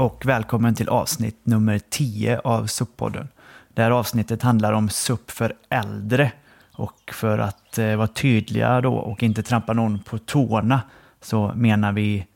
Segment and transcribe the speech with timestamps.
[0.00, 3.28] Och välkommen till avsnitt nummer 10 av SUP-podden.
[3.74, 6.32] Det här avsnittet handlar om SUP för äldre.
[6.72, 10.82] Och för att eh, vara tydliga då och inte trampa någon på tårna
[11.20, 12.26] så menar vi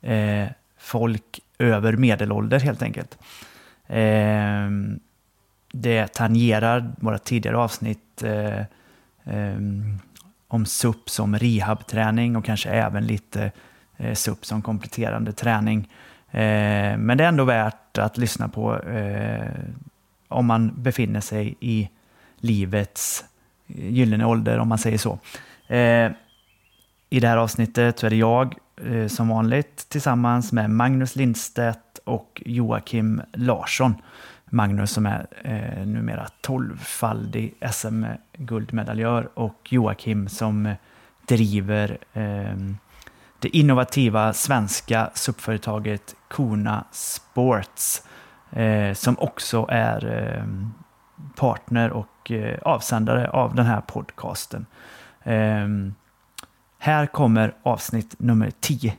[0.00, 0.46] eh,
[0.78, 3.18] folk över medelålder helt enkelt.
[3.86, 4.70] Eh,
[5.72, 8.60] det tangerar våra tidigare avsnitt eh,
[9.24, 9.58] eh,
[10.48, 13.52] om SUP som rehabträning och kanske även lite
[13.96, 15.88] eh, SUP som kompletterande träning.
[16.30, 19.50] Eh, men det är ändå värt att lyssna på eh,
[20.28, 21.90] om man befinner sig i
[22.36, 23.24] livets
[23.66, 25.18] gyllene ålder, om man säger så.
[25.66, 26.12] Eh,
[27.10, 28.54] I det här avsnittet så är det jag
[28.86, 33.94] eh, som vanligt tillsammans med Magnus Lindstedt och Joakim Larsson.
[34.44, 40.74] Magnus som är eh, numera tolvfaldig SM-guldmedaljör och Joakim som eh,
[41.26, 42.56] driver eh,
[43.38, 48.02] det innovativa svenska SUP-företaget Kona Sports
[48.50, 50.44] eh, som också är eh,
[51.36, 54.66] partner och eh, avsändare av den här podcasten.
[55.22, 55.68] Eh,
[56.78, 58.94] här kommer avsnitt nummer 10.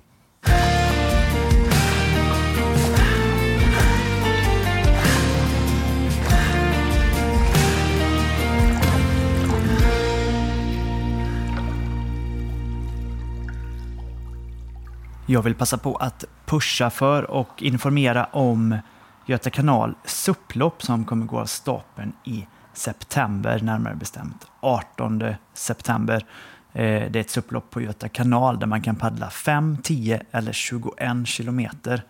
[15.31, 18.77] Jag vill passa på att pusha för och informera om
[19.25, 26.25] Göta kanal supplopp som kommer gå av stapeln i september, närmare bestämt 18 september.
[26.73, 30.53] Eh, det är ett supplopp på Göta kanal där man kan paddla 5, 10 eller
[30.53, 32.03] 21 kilometer.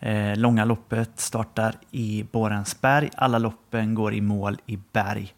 [0.00, 3.10] Eh, långa loppet startar i Borensberg.
[3.16, 5.34] Alla loppen går i mål i Berg,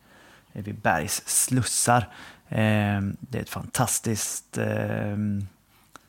[0.52, 2.08] eh, vid Bergs slussar.
[2.48, 5.46] Det är ett fantastiskt ehm,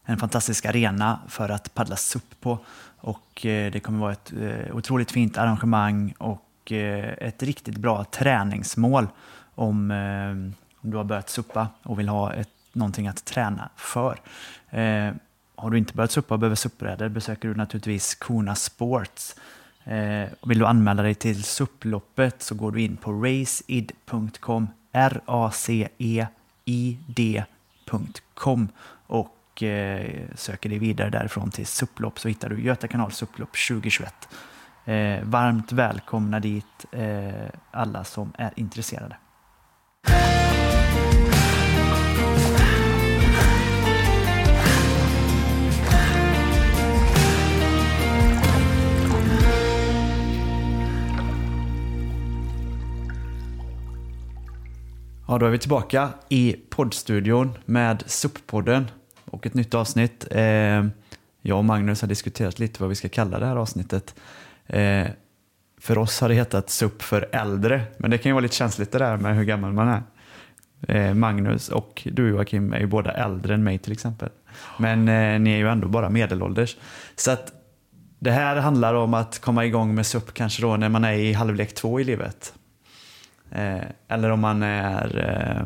[0.06, 2.60] en fantastisk arena för att paddla SUP på.
[3.02, 8.04] Och eh, det kommer vara ett eh, otroligt fint arrangemang och eh, ett riktigt bra
[8.04, 9.08] träningsmål
[9.56, 9.92] om,
[10.76, 14.20] om du har börjat suppa och vill ha ett, någonting att träna för.
[15.56, 19.36] Har du inte börjat suppa och behöver suppbrädor besöker du naturligtvis Kona Sports.
[20.46, 25.98] Vill du anmäla dig till supploppet så går du in på raceid.com, R-A-C-E-I-D.com
[29.08, 33.58] och och eh, söker dig vidare därifrån till supplopp så hittar du Göta kanal supplopp
[33.68, 34.14] 2021.
[34.86, 37.32] Eh, varmt välkomna dit eh,
[37.72, 39.18] alla som är intresserade.
[55.28, 58.86] Ja, då är vi tillbaka i poddstudion med SUP-podden
[59.32, 60.28] och ett nytt avsnitt.
[60.32, 60.86] Eh,
[61.42, 64.16] jag och Magnus har diskuterat lite vad vi ska kalla det här avsnittet.
[64.68, 65.08] Eh,
[65.80, 68.92] för oss har det hetat SUP för äldre, men det kan ju vara lite känsligt
[68.92, 70.04] det där med hur gammal man är.
[70.88, 74.30] Eh, Magnus och du Joakim är ju båda äldre än mig till exempel.
[74.78, 76.78] Men eh, ni är ju ändå bara medelålders.
[77.16, 77.52] Så att
[78.20, 81.34] det här handlar om att komma igång med SUP kanske då när man är i
[81.34, 82.54] halvlek två i livet.
[83.52, 85.66] Eh, eller om man är eh,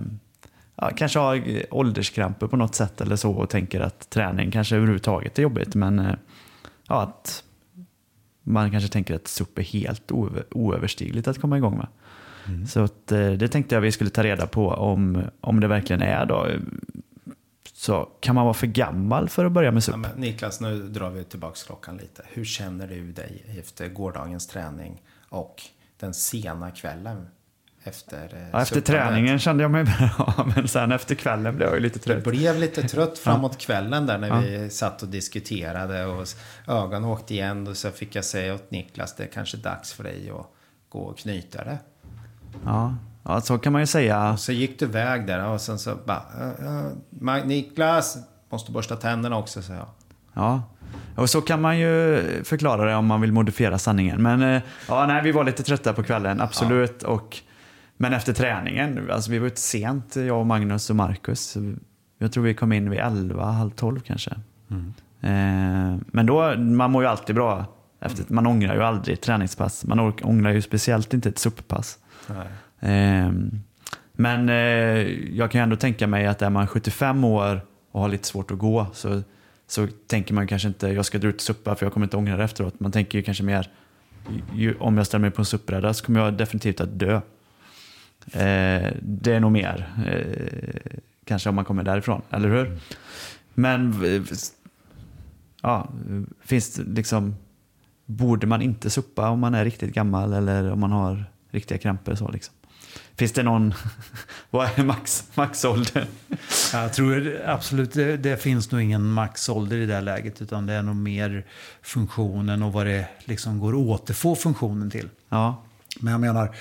[0.76, 5.40] ja, kanske har ålderskramper på något sätt eller så och tänker att träning kanske överhuvudtaget
[5.40, 5.76] är jobbigt.
[5.76, 6.16] Men eh,
[6.88, 7.44] ja, att
[8.44, 10.12] man kanske tänker att SUP är helt
[10.52, 11.88] oöverstigligt att komma igång med.
[12.48, 12.68] Mm.
[12.68, 16.02] Så att, eh, det tänkte jag vi skulle ta reda på om, om det verkligen
[16.02, 16.48] är då.
[17.74, 19.96] Så kan man vara för gammal för att börja med SUP?
[20.04, 22.24] Ja, Niklas, nu drar vi tillbaka klockan lite.
[22.28, 25.62] Hur känner du dig efter gårdagens träning och
[26.00, 27.28] den sena kvällen
[27.88, 31.82] efter eh, ja, Efter träningen kände jag mig bra, men sen efter kvällen blev jag
[31.82, 32.24] lite trött.
[32.24, 34.40] Du blev lite trött framåt kvällen där när ja.
[34.40, 36.28] vi satt och diskuterade och
[36.68, 40.04] ögonen åkte igen och så fick jag säga åt Niklas det är kanske dags för
[40.04, 40.48] dig att
[40.90, 41.78] gå och knyta det.
[42.66, 44.32] Ja, ja så kan man ju säga.
[44.32, 46.24] Och så gick du iväg där och sen så bara,
[47.22, 48.18] uh, Niklas,
[48.50, 49.88] måste borsta tänderna också, sa jag.
[50.34, 50.64] Ja,
[51.16, 54.24] och så kan man ju förklara det om man vill modifiera sanningen.
[54.24, 57.00] Men eh, ja, nej, vi var lite trötta på kvällen, absolut.
[57.02, 57.10] Ja.
[57.10, 57.38] Och
[57.98, 61.58] men efter träningen, alltså vi var ute sent, jag och Magnus och Marcus.
[62.18, 64.36] Jag tror vi kom in vid 11, halv 12 kanske.
[64.72, 64.94] Mm.
[65.22, 67.66] Eh, men då, man mår ju alltid bra.
[68.00, 69.86] Efter, man ångrar ju aldrig ett träningspass.
[69.86, 72.00] Man ångrar ju speciellt inte ett suppass.
[72.80, 73.32] Eh,
[74.14, 74.56] men eh,
[75.36, 77.62] jag kan ju ändå tänka mig att är man 75 år
[77.92, 79.22] och har lite svårt att gå så,
[79.68, 82.18] så tänker man kanske inte jag ska dra ut och suppa för jag kommer inte
[82.18, 82.80] ångra det efteråt.
[82.80, 83.70] Man tänker ju kanske mer
[84.54, 87.22] ju, om jag ställer mig på en suppbräda så kommer jag definitivt att dö.
[88.32, 92.80] Eh, det är nog mer, eh, kanske om man kommer därifrån, eller hur?
[93.54, 94.04] Men
[95.62, 95.90] ja,
[96.42, 97.36] finns det liksom,
[98.06, 102.16] borde man inte suppa om man är riktigt gammal eller om man har riktiga krämpor?
[102.16, 102.56] Så liksom?
[103.16, 103.74] Finns det någon,
[104.50, 106.08] vad är max, maxåldern?
[106.74, 110.74] Jag tror absolut det, det finns nog ingen maxålder i det här läget utan det
[110.74, 111.46] är nog mer
[111.82, 115.10] funktionen och vad det liksom går att återfå funktionen till.
[115.30, 115.64] Ja.
[116.00, 116.56] Men jag menar,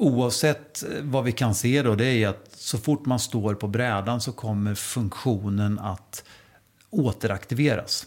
[0.00, 3.68] oavsett eh, vad vi kan se då, det är att så fort man står på
[3.68, 6.24] brädan så kommer funktionen att
[6.90, 8.06] återaktiveras.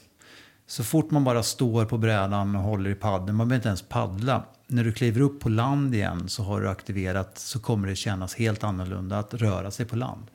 [0.68, 3.82] Så fort man bara står på brädan och håller i paddeln, man behöver inte ens
[3.82, 4.44] paddla.
[4.68, 8.36] När du kliver upp på land igen så har du aktiverat, så kommer det kännas
[8.36, 10.26] helt annorlunda att röra sig på land.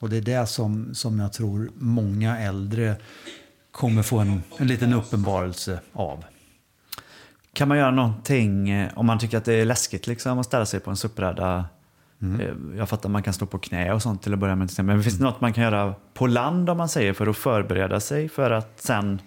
[0.00, 2.96] Och det är det som, som jag tror många äldre
[3.70, 6.24] kommer få en, en liten uppenbarelse av.
[7.52, 10.66] Kan man göra någonting eh, om man tycker att det är läskigt liksom, att ställa
[10.66, 11.64] sig på en suppbräda?
[12.22, 12.40] Mm.
[12.40, 14.70] Eh, jag fattar att man kan stå på knä och sånt till att börja med.
[14.78, 18.00] Men finns det något man kan göra på land om man säger för att förbereda
[18.00, 19.20] sig för att sen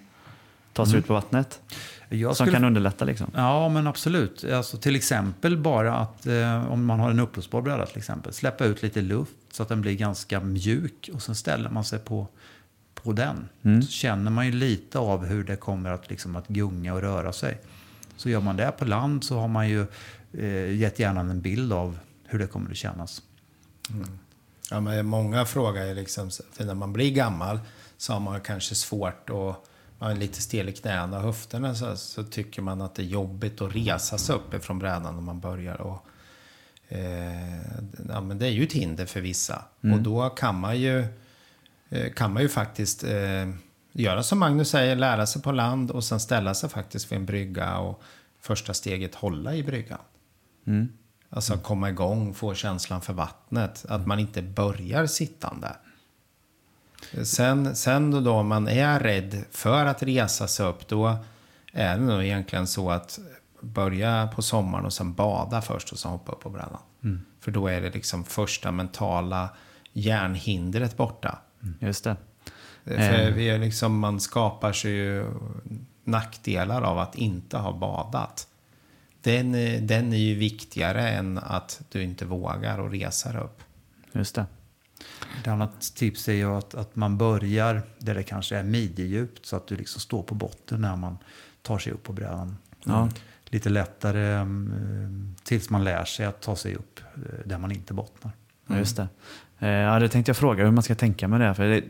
[0.74, 1.00] ta sig mm.
[1.00, 1.62] ut på vattnet?
[2.10, 2.58] Jag som skulle...
[2.58, 3.28] kan underlätta liksom?
[3.36, 4.44] Ja, men absolut.
[4.44, 8.66] Alltså, till exempel bara att eh, om man har en uppblåsbar bräda till exempel, släppa
[8.66, 12.28] ut lite luft så att den blir ganska mjuk och sen ställer man sig på,
[12.94, 13.50] på den.
[13.64, 13.82] Mm.
[13.82, 17.34] Så känner man ju lite av hur det kommer att, liksom, att gunga och röra
[17.34, 17.58] sig.
[18.24, 19.86] Så gör man det på land så har man ju
[20.34, 23.22] eh, gett hjärnan en bild av hur det kommer att kännas.
[23.90, 24.20] Mm.
[24.72, 27.60] Ja, men många frågar ju liksom, för när man blir gammal
[27.98, 31.98] så har man kanske svårt att man är lite stel i knäna och höfterna så,
[31.98, 35.40] så, tycker man att det är jobbigt att resa sig upp ifrån brädan när man
[35.40, 35.82] börjar.
[35.82, 36.06] Och,
[36.88, 37.60] eh,
[38.10, 39.66] ja, men det är ju ett hinder för vissa.
[39.82, 39.98] Mm.
[39.98, 41.06] Och då kan man ju,
[41.90, 43.50] eh, kan man ju faktiskt eh,
[43.94, 47.26] göra som Magnus säger, lära sig på land och sen ställa sig faktiskt vid en
[47.26, 48.02] brygga och
[48.42, 50.00] första steget hålla i bryggan.
[50.68, 50.90] Mm.
[51.30, 53.86] Alltså komma igång, få känslan för vattnet.
[53.90, 55.76] Att man inte börjar sittande.
[57.24, 61.18] Sen, sen då, då man är rädd för att resa sig upp, då
[61.74, 63.20] är det nog egentligen så att
[63.62, 66.78] börja på sommaren och sen bada först och sen hoppa upp på brädan.
[67.04, 67.22] Mm.
[67.40, 69.50] För då är det liksom första mentala
[69.94, 71.40] hjärnhindret borta.
[71.62, 71.76] Mm.
[71.80, 72.16] Just det.
[72.86, 73.34] För eh.
[73.34, 75.26] vi är liksom, man skapar sig ju
[76.04, 78.48] nackdelar av att inte ha badat.
[79.22, 79.52] Den,
[79.88, 83.64] den är ju viktigare än att du inte vågar och resa dig upp.
[84.12, 84.46] Just det.
[85.42, 89.56] Ett annat tips är ju att, att man börjar där det kanske är midjedjupt så
[89.56, 91.18] att du liksom står på botten när man
[91.62, 92.58] tar sig upp på brädan.
[92.84, 93.10] Ja.
[93.46, 97.00] Lite lättare um, tills man lär sig att ta sig upp
[97.46, 98.32] där man inte bottnar.
[98.68, 98.80] Mm.
[98.80, 99.08] Just det.
[99.60, 101.54] Eh, ja, det tänkte jag fråga hur man ska tänka med det.
[101.54, 101.84] För det,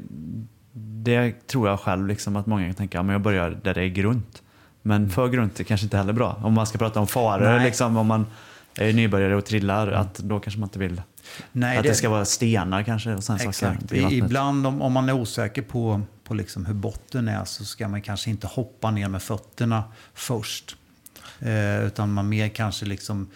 [1.03, 3.87] det tror jag själv liksom att många kan tänka, men jag börjar där det är
[3.87, 4.41] grunt.
[4.81, 5.09] Men mm.
[5.09, 6.39] för grunt är kanske inte heller bra.
[6.43, 8.25] Om man ska prata om faror, liksom, om man
[8.75, 11.01] är nybörjare och trillar, att då kanske man inte vill
[11.51, 13.13] Nej, att det, det ska vara stenar kanske?
[13.13, 13.91] Och sen exakt.
[13.91, 17.87] I Ibland om, om man är osäker på, på liksom hur botten är så ska
[17.87, 19.83] man kanske inte hoppa ner med fötterna
[20.13, 20.75] först.
[21.39, 23.29] Eh, utan man mer kanske liksom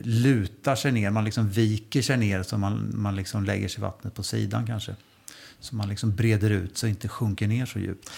[0.00, 4.14] lutar sig ner, man liksom viker sig ner så man, man liksom lägger sig vattnet
[4.14, 4.94] på sidan kanske.
[5.64, 8.10] Så man liksom breder ut så inte sjunker ner så djupt.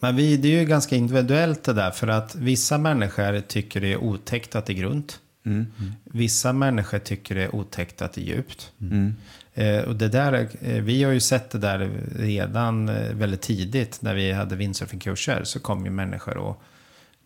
[0.00, 3.92] Men vi, det är ju ganska individuellt det där, för att vissa människor tycker det
[3.92, 5.20] är otäckt att det är grunt.
[5.44, 5.66] Mm.
[6.04, 8.72] Vissa människor tycker det är otäckt att det är djupt.
[8.80, 9.14] Mm.
[9.54, 14.02] Eh, och det där, eh, vi har ju sett det där redan eh, väldigt tidigt
[14.02, 15.44] när vi hade windsurfingkurser.
[15.44, 16.62] Så kom ju människor och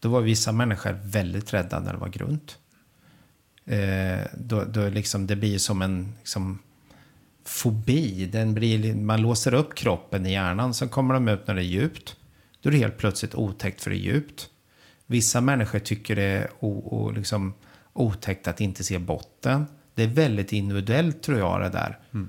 [0.01, 2.59] då var vissa människor väldigt rädda när det var grunt.
[3.65, 6.59] Eh, då, då liksom, det blir som en liksom,
[7.45, 8.27] fobi.
[8.27, 10.75] Den blir, man låser upp kroppen i hjärnan.
[10.75, 12.17] Sen kommer de ut när det är djupt.
[12.61, 14.49] Då är det helt plötsligt otäckt för det är djupt.
[15.07, 17.55] Vissa människor tycker det är o, o, liksom,
[17.93, 19.67] otäckt att inte se botten.
[19.95, 21.99] Det är väldigt individuellt tror jag det där.
[22.15, 22.29] Mm.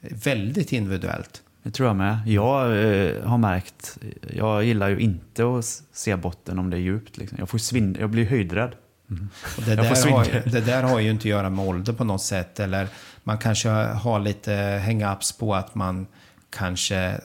[0.00, 1.42] Väldigt individuellt.
[1.62, 2.18] Det tror jag med.
[2.26, 3.98] Jag eh, har märkt,
[4.34, 7.16] jag gillar ju inte att se botten om det är djupt.
[7.16, 7.38] Liksom.
[7.38, 8.72] Jag, får svin jag blir höjdrädd.
[9.10, 9.28] Mm.
[9.56, 12.22] Och det, där har, det där har ju inte att göra med ålder på något
[12.22, 12.60] sätt.
[12.60, 12.88] Eller
[13.28, 16.06] man kanske har lite hang-ups på att man
[16.50, 17.18] kanske eh,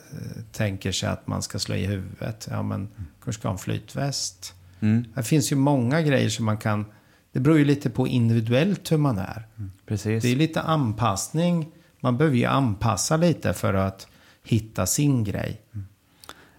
[0.52, 2.48] tänker sig att man ska slå i huvudet.
[2.50, 2.88] Ja, men
[3.24, 4.54] kanske ska ha en flytväst.
[4.80, 5.04] Mm.
[5.14, 6.84] Det finns ju många grejer som man kan
[7.32, 9.46] det beror ju lite på individuellt hur man är.
[9.58, 10.22] Mm, precis.
[10.22, 11.68] Det är lite anpassning.
[12.00, 14.06] Man behöver ju anpassa lite för att
[14.44, 15.60] hitta sin grej.
[15.74, 15.86] Mm.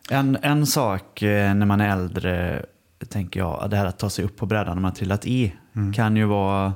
[0.10, 2.66] En, en sak eh, när man är äldre,
[3.10, 5.94] tänker jag, det här att ta sig upp på brädan när man trillat i, mm.
[5.94, 6.74] kan ju vara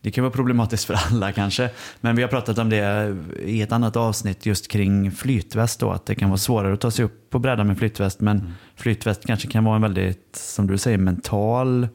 [0.00, 1.70] det kan vara problematiskt för alla kanske.
[2.00, 5.80] Men vi har pratat om det i ett annat avsnitt just kring flytväst.
[5.80, 8.20] Då, att det kan vara svårare att ta sig upp på brädan med flytväst.
[8.20, 8.52] Men mm.
[8.76, 11.88] flytväst kanske kan vara en väldigt, som du säger, mental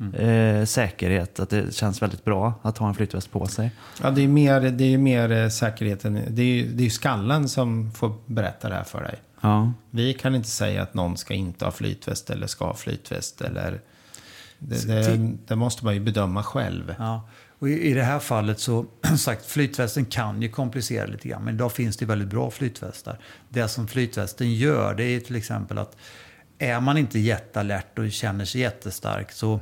[0.00, 0.14] Mm.
[0.14, 3.70] Eh, säkerhet, att det känns väldigt bra att ha en flytväst på sig.
[4.02, 6.22] Ja, det är mer, det är mer eh, säkerheten.
[6.28, 9.14] Det är, det är skallen som får berätta det här för dig.
[9.40, 9.72] Ja.
[9.90, 13.40] Vi kan inte säga att någon ska inte ha flytväst eller ska ha flytväst.
[13.40, 13.80] Eller,
[14.58, 16.94] det, det, det måste man ju bedöma själv.
[16.98, 17.28] Ja.
[17.60, 18.86] Och i, I det här fallet så,
[19.18, 21.44] sagt, flytvästen kan ju komplicera lite grann.
[21.44, 23.18] Men idag finns det väldigt bra flytvästar.
[23.48, 25.96] Det som flytvästen gör, det är till exempel att
[26.58, 29.60] är man inte jättealert och känner sig jättestark så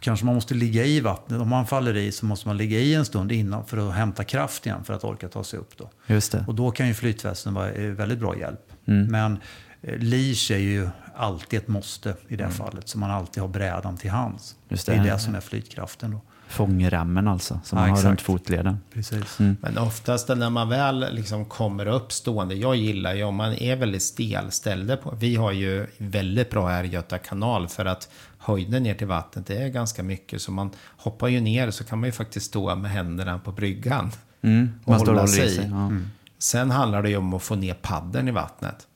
[0.00, 1.40] kanske man måste ligga i vattnet.
[1.40, 4.24] Om man faller i så måste man ligga i en stund innan för att hämta
[4.24, 5.76] kraft igen för att orka ta sig upp.
[5.76, 5.90] Då.
[6.06, 6.44] Just det.
[6.48, 8.72] Och då kan ju flytvästen vara eh, väldigt bra hjälp.
[8.86, 9.06] Mm.
[9.06, 9.38] Men
[9.82, 12.88] eh, leash är ju alltid ett måste i det fallet.
[12.88, 14.56] Så man alltid har brädan till hands.
[14.68, 14.92] Just det.
[14.92, 14.98] det.
[14.98, 16.20] är det som är flytkraften då.
[16.48, 18.08] Fångremmen alltså, som Ja, man har exakt.
[18.10, 18.78] runt fotleden.
[18.94, 19.38] Precis.
[19.38, 23.76] Men oftast när man väl liksom kommer upp stående, jag gillar ju om man är
[23.76, 25.14] väldigt stelställda på.
[25.20, 29.46] Vi har ju väldigt bra här i Göta kanal för att höjden ner till vattnet
[29.46, 30.42] det är ganska mycket.
[30.42, 34.10] Så man hoppar ju ner så kan man ju faktiskt stå med händerna på bryggan.
[34.42, 34.70] Mm.
[34.84, 35.50] Och Man hålla sig.
[35.50, 35.68] sig.
[35.70, 35.92] Ja.
[36.38, 38.86] Sen handlar det ju om att få ner paddeln i vattnet.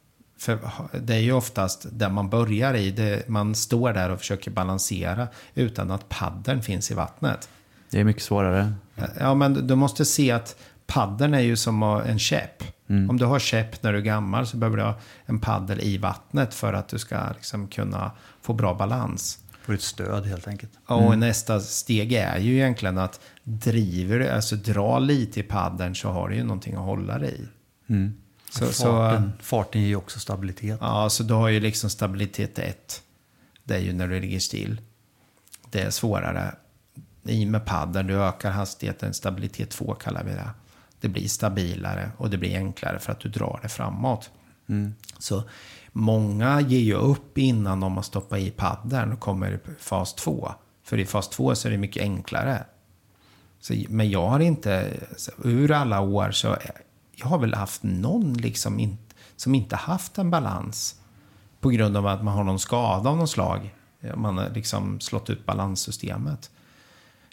[0.43, 0.59] För
[1.01, 5.29] det är ju oftast där man börjar i, det, man står där och försöker balansera
[5.55, 7.49] utan att paddeln finns i vattnet.
[7.91, 8.73] Det är mycket svårare.
[9.19, 10.57] Ja, men du måste se att
[10.87, 12.63] paddeln är ju som en käpp.
[12.89, 13.11] Mm.
[13.11, 14.95] Om du har käpp när du är gammal så behöver du ha
[15.27, 19.39] en paddel i vattnet för att du ska liksom kunna få bra balans.
[19.63, 20.73] Får ett stöd helt enkelt.
[20.87, 26.09] Och nästa steg är ju egentligen att driver du, alltså dra lite i paddeln så
[26.09, 27.49] har du ju någonting att hålla dig i.
[27.93, 28.15] Mm.
[28.52, 30.78] Så, så, farten, farten ger ju också stabilitet.
[30.80, 33.02] ja, så du har ju liksom stabilitet 1.
[33.64, 34.80] Det är ju när du ligger still.
[35.71, 36.54] Det är svårare.
[37.23, 40.50] I med paddeln, du ökar hastigheten, stabilitet 2 kallar vi det.
[41.00, 44.30] Det blir stabilare och det blir enklare för att du drar det framåt.
[45.18, 45.42] Så
[45.92, 50.52] många ger ju upp innan de har stoppat i paddeln och kommer i fas 2.
[50.85, 52.64] För i fas 2 så är det mycket enklare.
[53.61, 54.90] Så, men jag har inte,
[55.44, 56.56] ur alla år så,
[57.23, 58.99] jag har väl haft någon liksom in,
[59.37, 61.00] som inte haft en balans.
[61.61, 63.75] På grund av att man har någon skada av något slag.
[64.14, 66.50] Man har liksom slått ut balanssystemet.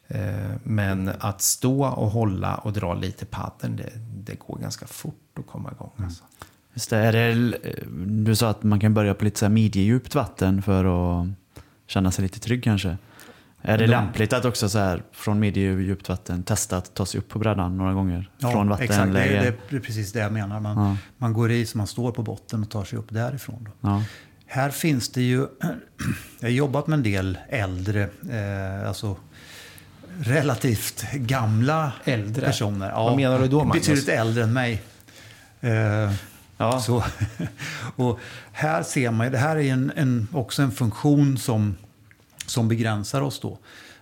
[0.07, 5.39] Eh, Men att stå och hålla och dra lite paddeln, det, det går ganska fort
[5.39, 5.91] att komma igång.
[5.97, 6.23] Alltså.
[6.73, 7.53] Just det, är det,
[8.25, 11.27] du sa att man kan börja på lite så här midjedjupt vatten för att
[11.87, 12.97] känna sig lite trygg kanske.
[13.61, 17.19] Är det De- lämpligt att också så här, från midjedjupt vatten testa att ta sig
[17.19, 18.29] upp på brädan några gånger?
[18.39, 18.87] från exakt.
[18.91, 19.37] Det vattenläge?
[19.37, 20.59] är, det är precis det jag menar.
[20.59, 20.97] Man, Ja.
[21.17, 23.63] man går i så man står på botten och tar sig upp därifrån.
[23.81, 23.89] Då.
[23.89, 24.03] Ja.
[24.45, 25.37] Här finns det ju,
[26.39, 29.15] jag har jobbat med en del äldre, eh, alltså
[30.19, 32.45] relativt gamla Äldre?
[32.45, 32.91] personer.
[32.91, 33.73] Vad menar du då, Magnus?
[33.87, 34.81] Betydligt äldre än mig.
[35.61, 36.11] Eh,
[36.61, 36.79] Ja.
[36.79, 37.03] så,
[37.95, 38.19] och
[38.51, 41.75] här ser man ju, det här är en, en, också en funktion som,
[42.49, 43.57] som begränsar oss då.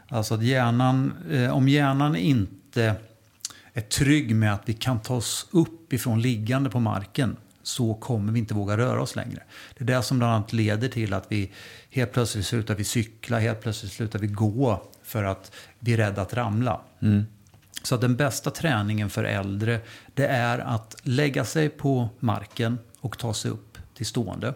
[0.07, 2.95] Alltså att hjärnan, eh, om hjärnan inte
[3.73, 8.33] är trygg med att vi kan ta oss upp ifrån liggande på marken så kommer
[8.33, 9.43] vi inte våga röra oss längre.
[9.77, 11.51] Det är det som bland annat leder till att vi
[11.89, 16.21] helt plötsligt slutar vi cykla, helt plötsligt slutar vi gå för att vi är rädda
[16.21, 16.81] att ramla.
[17.83, 19.79] Så att den bästa träningen för äldre
[20.13, 24.53] det är att lägga sig på marken och ta sig upp till stående.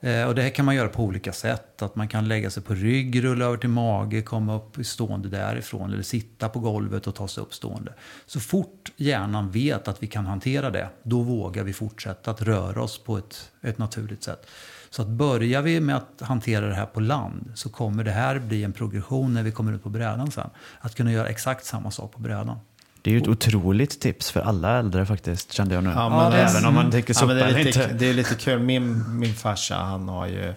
[0.00, 1.82] Eh, och det här kan man göra på olika sätt.
[1.82, 5.92] Att man kan lägga sig på rygg, rulla över till mage, komma upp stående därifrån.
[5.92, 7.94] Eller sitta på golvet och ta sig upp stående.
[8.26, 12.82] Så fort hjärnan vet att vi kan hantera det, då vågar vi fortsätta att röra
[12.82, 14.46] oss på ett, ett naturligt sätt.
[14.90, 18.38] Så att börjar vi med att hantera det här på land så kommer det här
[18.38, 20.50] bli en progression när vi kommer ut på brädan sen.
[20.80, 22.58] Att kunna göra exakt samma sak på brädan.
[23.06, 25.90] Det är ju ett otroligt tips för alla äldre faktiskt, kände jag nu.
[25.90, 27.92] Ja, men det- Även om man tänker Ja, sopa men det, är lite, inte.
[27.94, 28.58] det är lite kul.
[28.62, 30.54] Min, min farsa han har ju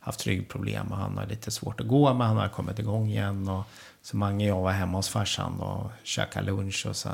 [0.00, 3.48] haft ryggproblem och han har lite svårt att gå men han har kommit igång igen.
[3.48, 3.64] Och,
[4.02, 6.86] så Mange och jag var hemma hos farsan och käkade lunch.
[6.88, 7.08] Och så,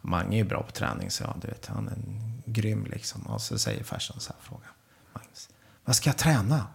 [0.00, 3.22] Mange är ju bra på träning så ja, du vet, han är en grym liksom.
[3.22, 4.66] Och så säger farsan så här, fråga
[5.12, 5.48] Magnus,
[5.84, 6.66] vad ska jag träna?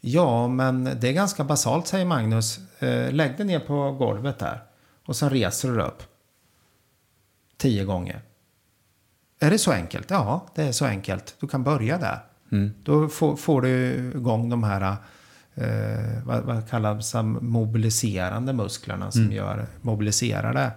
[0.00, 2.58] Ja, men det är ganska basalt säger Magnus.
[2.78, 4.62] Eh, Lägg dig ner på golvet där
[5.06, 6.02] och sen reser du upp.
[7.56, 8.20] Tio gånger.
[9.40, 10.10] Är det så enkelt?
[10.10, 11.36] Ja, det är så enkelt.
[11.40, 12.18] Du kan börja där.
[12.84, 14.96] Då får, får du igång de här,
[15.54, 20.70] eh, vad, vad kallas de, mobiliserande musklerna som gör, mobiliserar det.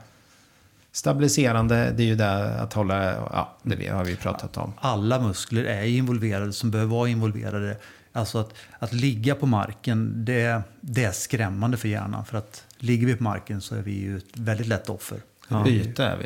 [0.91, 4.73] Stabiliserande, det är ju det att hålla, ja, det vi- har vi pratat om.
[4.77, 7.77] alla muskler är involverade som behöver vara involverade.
[8.13, 12.25] Alltså att, att ligga på marken, det, det är skrämmande för hjärnan.
[12.25, 15.17] För att ligger vi på marken så är vi ju ett väldigt lätt offer.
[15.63, 16.25] Byte är vi.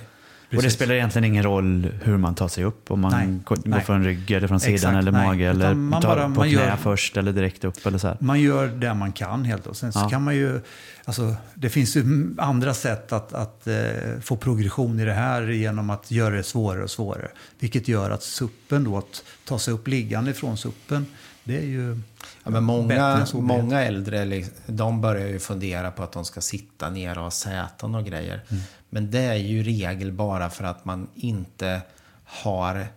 [0.58, 0.74] Det Precis.
[0.74, 2.92] spelar egentligen ingen roll hur man tar sig upp.
[2.92, 3.82] Om man Nej, går nej.
[3.84, 5.50] från rygg eller från sidan Exakt, eller mage.
[5.50, 8.18] Eller man tar bara- på man knä gör- först eller direkt upp eller så här.
[8.20, 10.10] Man gör det man kan helt och sen så Ja.
[10.10, 10.60] kan man ju,
[11.06, 12.04] alltså det finns ju
[12.38, 13.76] andra sätt att, att eh,
[14.22, 17.28] få progression i det här genom att göra det svårare och svårare.
[17.60, 21.06] Vilket gör att suppen då, att ta sig upp liggande från suppen,
[21.44, 22.00] det är ju
[22.44, 23.44] Ja, men bättre många, så det.
[23.44, 27.32] många äldre liksom, de börjar ju fundera på att de ska sitta ner och ha
[27.32, 28.42] säten och grejer.
[28.50, 28.64] Mm.
[28.94, 31.82] Men det är ju regel bara för att man inte
[32.26, 32.88] har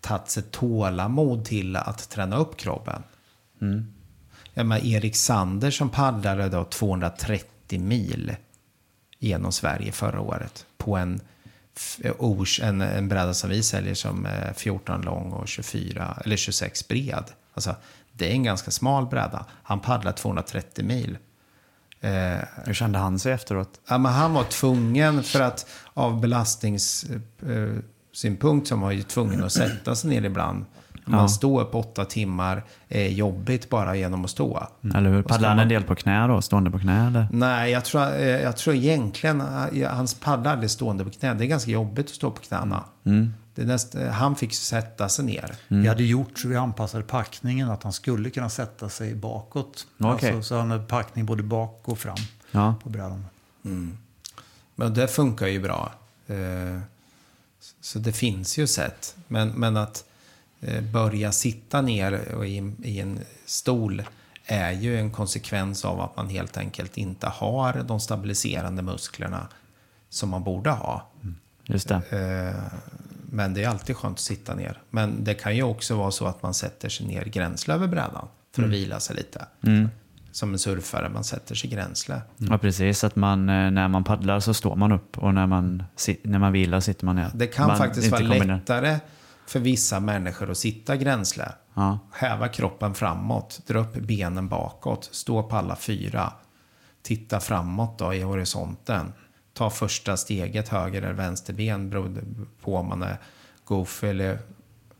[0.00, 3.02] tagit sig tålamod till att träna upp kroppen.
[3.60, 3.94] Mm.
[4.54, 8.36] Ja, men Erik Sander som paddlade då 230 mil
[9.18, 11.20] genom Sverige förra året på en,
[12.62, 17.24] en, en bräda som vi säljer som är 14 lång och 24 eller 26 bred.
[17.54, 17.76] Alltså,
[18.12, 19.46] det är en ganska smal bräda.
[19.62, 21.18] Han paddlar 230 mil.
[22.04, 23.80] Eh, Hur kände han sig efteråt?
[23.88, 29.94] Ja, men han var tvungen för att av belastningssynpunkt som var ju tvungen att sätta
[29.94, 30.64] sig ner ibland.
[31.04, 31.28] Man Ja.
[31.28, 34.66] står på åtta timmar är jobbigt bara genom att stå.
[34.94, 35.22] Eller hur?
[35.22, 36.42] Paddlade han en del på knä då?
[36.42, 37.28] Stående på knä eller?
[37.32, 41.34] Nej, jag tror, eh, jag tror egentligen eh, hans paddla aldrig stående på knä.
[41.34, 42.84] Det är ganska jobbigt att stå på knäna.
[43.04, 43.34] Mm.
[43.54, 45.54] Det är näst, eh, han fick sätta sig ner.
[45.68, 49.86] Vi hade gjort så vi anpassade packningen att han skulle kunna sätta sig bakåt.
[50.00, 50.30] Okej.
[50.34, 52.16] Alltså, så han hade packning både bak och fram
[52.50, 52.74] Ja.
[52.82, 53.24] på brädan.
[54.74, 55.92] Men det funkar ju bra.
[56.26, 56.80] Eh,
[57.80, 59.16] Så det finns ju sätt.
[59.28, 60.02] Men, men att eh,
[60.92, 62.56] börja sitta ner och i,
[63.00, 64.02] en- stol
[64.46, 69.48] är ju en konsekvens av att man helt enkelt inte har de stabiliserande musklerna
[70.08, 71.10] som man borde ha.
[71.64, 71.94] Just det.
[72.10, 72.78] Eh,
[73.30, 74.80] Men det är alltid skönt att sitta ner.
[74.90, 78.28] Men det kan ju också vara så att man sätter sig ner gränsle över brädan
[78.54, 79.46] för att vila sig lite.
[80.32, 82.20] Som en surfare, man sätter sig gränsle.
[82.36, 83.04] Ja, precis.
[83.04, 85.82] Att man, eh, när man paddlar så står man upp och när man,
[86.22, 87.30] när man vilar sitter man ner.
[87.34, 88.98] Det kan man faktiskt vara lättare
[89.46, 91.52] för vissa människor att sitta gränsle.
[91.74, 91.98] Ja.
[92.12, 96.32] Häva kroppen framåt, dra upp benen bakåt, stå på alla fyra.
[97.02, 99.12] Titta framåt då i horisonten.
[99.54, 102.20] Ta första steget, höger eller vänster ben beroende
[102.62, 103.16] på om man är
[103.64, 104.38] goofy eller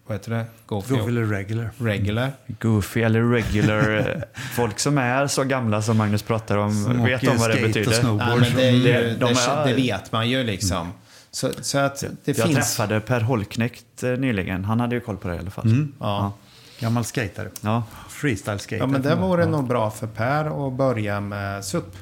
[0.07, 0.45] vad heter det?
[0.67, 1.71] Goofy Då eller regular.
[1.79, 2.33] regular.
[2.61, 3.99] Goofy eller regular.
[4.17, 4.23] eh,
[4.57, 7.69] Folk som är så gamla som Magnus pratar om Som vet om vad det och
[7.69, 8.03] betyder.
[8.03, 10.93] Nej, men det, är ju, det, de är- det vet man ju liksom.
[11.33, 12.57] Så, så att det Jag finns...
[12.57, 14.65] träffade Per Holknekt eh, nyligen.
[14.65, 15.67] Han hade ju koll på det i alla fall.
[15.67, 15.93] Mm.
[16.01, 16.33] Ja.
[16.81, 17.49] Gammal skatare.
[17.61, 17.83] Ja.
[18.09, 18.83] Freestyle skater.
[18.83, 21.97] Ja, men det vore nog bra för Per att börja med SUP.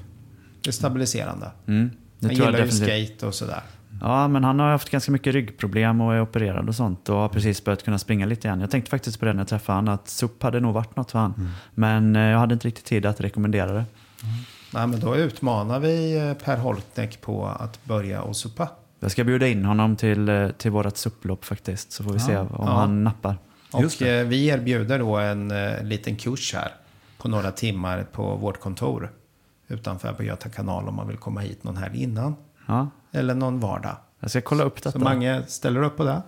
[0.63, 1.51] Det är stabiliserande.
[1.67, 1.91] Mm.
[2.19, 3.63] Det Han tror jag gillar ju skate och sådär.
[4.01, 7.29] Ja, men han har haft ganska mycket ryggproblem och är opererad och sånt och har
[7.29, 8.61] precis börjat kunna springa lite igen.
[8.61, 11.11] Jag tänkte faktiskt på det när jag träffade honom, att SUP hade nog varit något
[11.11, 11.35] för han.
[11.39, 11.51] Mm.
[11.75, 13.85] Men eh, jag hade inte riktigt tid att rekommendera det.
[14.75, 18.69] Nej, men då utmanar vi eh, Per Holkneck på att börja och supa.
[19.01, 22.37] Jag ska bjuda in honom till, eh, till vårt SUP-lopp faktiskt, så får vi se
[22.37, 22.65] om ja.
[22.65, 23.39] han nappar.
[23.81, 26.73] Just Och eh, vi erbjuder då en eh, liten kurs här
[27.19, 29.11] på några timmar på vårt kontor
[29.69, 32.37] utanför på Göta kanal om man vill komma hit någon helg innan.
[32.67, 33.97] Ja, Eller någon vardag.
[34.21, 34.93] jag ska kolla upp detta.
[34.93, 36.23] Så Mange ställer upp på det.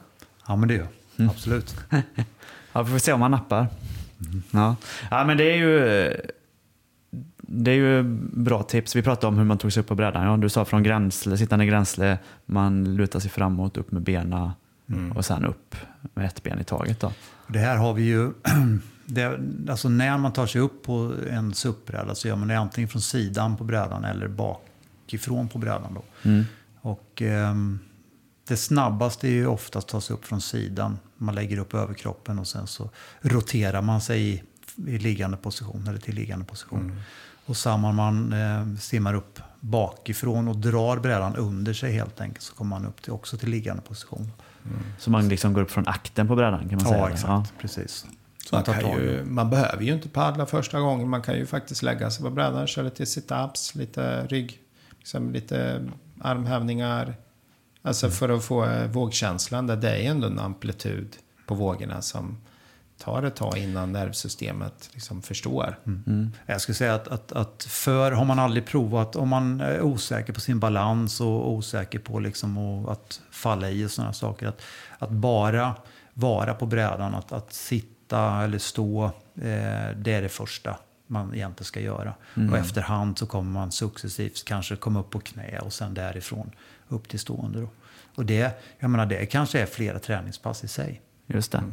[0.47, 1.29] Ja, men det gör jag.
[1.31, 1.77] Absolut.
[2.75, 3.67] Ja, vi får se om han nappar.
[4.51, 4.77] Ja.
[5.11, 6.13] ja, men det är ju...
[7.55, 8.97] Det är ju bra tips.
[8.97, 10.25] Vi pratade om hur man tog sig upp på brädan.
[10.25, 14.51] Ja, du sa från gränsle, sittande gränsle, man lutar sig framåt, upp med benen
[15.15, 15.77] och sen upp
[16.15, 17.01] med ett ben i taget.
[17.01, 17.13] Då.
[17.47, 18.33] Det här har vi ju...
[19.07, 22.89] Det, alltså när man tar sig upp på en SUP-bräda så gör man det antingen
[22.89, 25.95] från sidan på brädan eller bakifrån på brädan.
[25.95, 26.03] Då.
[26.81, 27.79] Och ehm,
[28.49, 30.99] det snabbaste är ju oftast att ta sig upp från sidan.
[31.17, 34.43] Man lägger upp överkroppen och sen så roterar man sig i,
[34.87, 37.01] i liggande position eller till liggande position.
[37.47, 42.55] Och samma man eh, simmar upp bakifrån och drar brädan under sig helt enkelt så
[42.55, 44.31] kommer man upp till, också till liggande position.
[44.99, 46.99] Så man liksom går upp från akten på brädan kan man säga.
[46.99, 47.53] Ja, exakt.
[47.59, 48.07] Precis.
[48.45, 51.09] Så Man, i ju, man behöver ju inte paddla första gången.
[51.09, 54.59] Man kan ju faktiskt lägga sig på brädan, köra lite sit-ups, lite rygg,
[54.99, 55.89] liksom lite
[56.21, 57.15] armhävningar.
[57.83, 59.67] Alltså för att få eh, vågkänslan.
[59.67, 62.39] där Det är ändå en amplitud på vågorna som
[63.03, 65.79] tar ett tag innan nervsystemet liksom förstår.
[66.47, 70.33] Jag skulle säga att, att, att för har man aldrig provat, om man är osäker
[70.33, 74.47] på sin balans och osäker på liksom att falla i och sådana saker.
[74.47, 74.63] Att,
[74.99, 75.75] att bara
[76.15, 81.65] vara på brädan, att, att sitta eller stå, eh, det är det första man egentligen
[81.65, 82.15] ska göra.
[82.51, 86.51] Och efterhand så kommer man successivt kanske komma upp på knä och sen därifrån
[86.89, 87.61] upp till stående.
[87.61, 87.69] Då.
[88.15, 91.01] Och det, jag menar, det kanske är flera träningspass i sig.
[91.27, 91.65] Just det.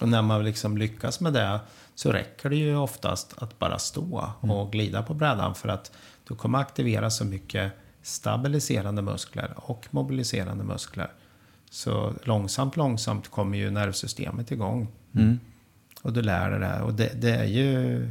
[0.00, 1.60] Och när man liksom lyckas med det
[1.94, 5.54] så räcker det ju oftast att bara stå och glida på brädan.
[5.54, 5.92] För att
[6.28, 11.12] du kommer aktivera så mycket stabiliserande muskler och mobiliserande muskler.
[11.70, 14.88] Så långsamt, långsamt kommer ju nervsystemet igång.
[15.14, 15.38] Mm.
[16.02, 16.82] Och du lär dig det här.
[16.82, 18.08] Och det, det är ju...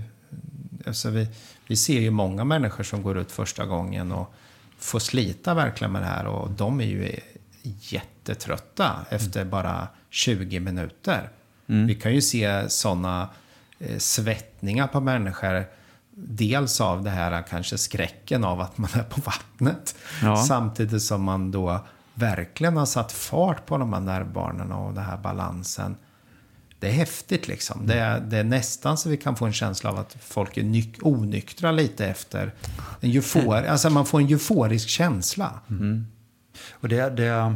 [0.86, 1.28] Alltså vi,
[1.68, 4.34] vi ser ju många människor som går ut första gången och
[4.78, 6.28] får slita verkligen med det här.
[6.28, 7.20] Och de är ju
[7.80, 11.30] jättetrötta efter bara 20 minuter.
[11.68, 13.30] Vi kan ju se sådana
[13.80, 15.66] eh, svettningar på människor.
[16.20, 19.96] Dels av det här kanske skräcken av att man är på vattnet.
[20.22, 20.36] Ja.
[20.38, 25.18] Samtidigt som man då verkligen har satt fart på de här nervbanorna och den här
[25.18, 25.96] balansen.
[26.80, 27.88] Det är häftigt liksom.
[27.88, 30.64] Det är, det är nästan så vi kan få en känsla av att folk är
[30.64, 32.54] nyk- onyktra lite efter
[33.02, 35.60] en eufor, alltså man får en euforisk känsla.
[36.72, 37.56] Och det, det,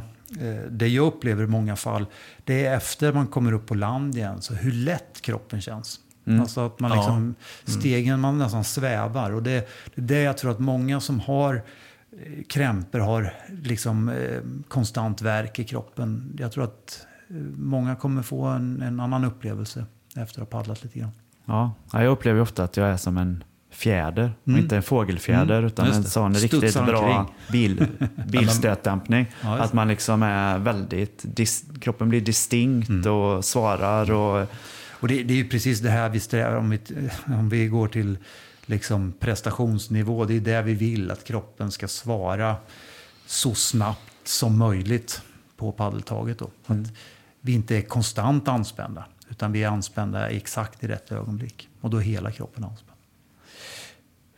[0.69, 2.05] det jag upplever i många fall,
[2.43, 5.99] det är efter man kommer upp på land igen, så hur lätt kroppen känns.
[6.39, 9.31] Alltså att man liksom, stegen, man nästan svävar.
[9.31, 14.09] Och det, det är det jag tror att många som har eh, krämpor har liksom
[14.09, 16.37] eh, konstant värk i kroppen.
[16.39, 20.83] Jag tror att eh, många kommer få en, en annan upplevelse efter att ha paddlat
[20.83, 21.11] lite grann.
[21.45, 24.31] Ja, ja, jag upplever ofta att jag är som en fjäder.
[24.43, 27.87] Och inte en fågelfjäder Mm, utan en sån riktigt bra bil,
[28.27, 29.25] bilstötdämpning.
[29.41, 33.11] Ja, att man liksom är väldigt, dis, kroppen blir distinkt Mm.
[33.13, 34.11] och svarar.
[34.11, 34.47] Och,
[34.99, 36.79] Och det, det är ju precis det här vi strävar om vi,
[37.25, 38.17] om vi går till
[38.65, 40.25] liksom prestationsnivå.
[40.25, 42.55] Det är det vi vill, att kroppen ska svara
[43.25, 45.21] så snabbt som möjligt
[45.57, 46.39] på paddeltaget.
[46.39, 46.49] Då.
[46.65, 46.77] Att
[47.41, 51.69] vi inte är konstant anspända, utan vi är anspända exakt i rätt ögonblick.
[51.81, 52.90] Och då är hela kroppen anspänd.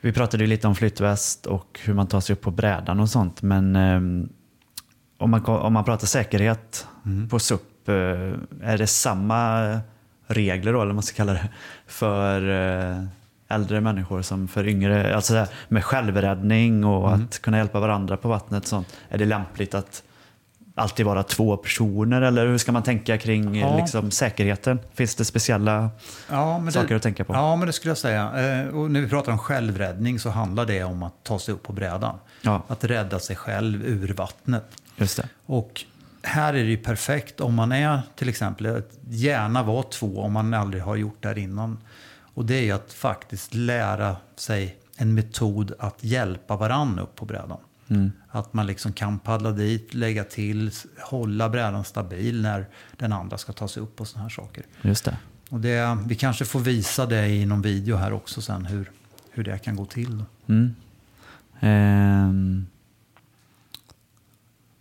[0.03, 3.09] Vi pratade ju lite om flytväst och hur man tar sig upp på brädan och
[3.09, 3.41] sånt.
[3.41, 4.29] Men ehm,
[5.17, 7.29] om, man, om man pratar säkerhet Mm.
[7.29, 7.93] på SUP, eh,
[8.63, 9.61] är det samma
[10.27, 11.49] regler då, eller vad man ska kalla det,
[11.87, 13.03] för eh,
[13.47, 15.15] äldre människor som för yngre?
[15.15, 17.23] Alltså här, med självräddning och Mm.
[17.25, 18.63] att kunna hjälpa varandra på vattnet.
[18.63, 18.97] och Sånt.
[19.09, 20.03] Är det lämpligt att
[20.75, 23.77] alltid vara två personer eller hur ska man tänka kring Ja.
[23.77, 24.79] liksom, säkerheten?
[24.93, 25.89] Finns det speciella
[26.29, 27.33] Ja, saker det, att tänka på?
[27.33, 28.61] Ja, men det skulle jag säga.
[28.61, 31.63] Eh, Och när vi pratar om självräddning så handlar det om att ta sig upp
[31.63, 32.15] på brädan.
[32.41, 32.63] Ja.
[32.67, 34.65] Att rädda sig själv ur vattnet.
[34.97, 35.27] Just det.
[35.45, 35.83] Och
[36.23, 40.53] här är det ju perfekt om man är till exempel, gärna vara två om man
[40.53, 41.77] aldrig har gjort det här innan.
[42.33, 47.25] Och det är ju att faktiskt lära sig en metod att hjälpa varann upp på
[47.25, 47.57] brädan.
[48.29, 52.65] Att man liksom kan paddla dit, lägga till, hålla brädan stabil när
[52.97, 54.63] den andra ska ta sig upp och sådana här saker.
[54.81, 55.17] Just det.
[55.49, 58.91] Och det, vi kanske får visa det i någon video här också sen hur,
[59.31, 60.23] hur det kan gå till.
[60.47, 60.75] Mm.
[61.59, 62.65] Ehm,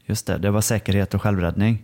[0.05, 1.83] just det, det var säkerhet och självräddning.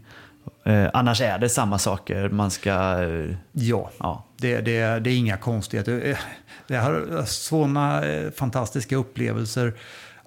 [0.65, 3.03] Eh, annars är det samma saker man ska...
[3.03, 4.25] eh, Ja, ja.
[4.37, 6.03] Det, det, det är inga konstigheter.
[6.07, 6.19] Eh,
[6.67, 8.03] Jag har sådana
[8.37, 9.73] fantastiska upplevelser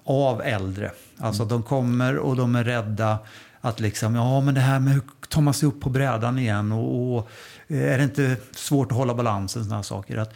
[0.04, 0.90] av äldre.
[1.18, 3.18] Alltså de kommer och de är rädda
[3.60, 6.72] att liksom, ja men det här med hur tar man sig upp på brädan igen
[6.72, 7.28] och, och
[7.68, 10.16] eh, är det inte svårt att hålla balansen, sådana saker.
[10.16, 10.34] Att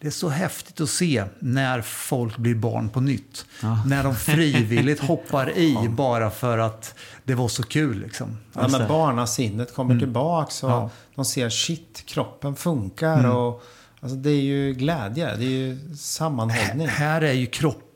[0.00, 3.46] det är så häftigt att se när folk blir barn på nytt.
[3.86, 8.00] När de frivilligt hoppar i bara för att det var så kul.
[8.00, 8.38] Liksom.
[8.52, 10.90] Ja, men barnasinnet kommer tillbaks och Ja.
[11.14, 13.36] de ser shit, kroppen funkar.
[13.36, 13.62] Och,
[14.00, 16.88] alltså, det är ju glädje, det är ju sammanhållning.
[16.88, 17.87] Här är ju kroppen,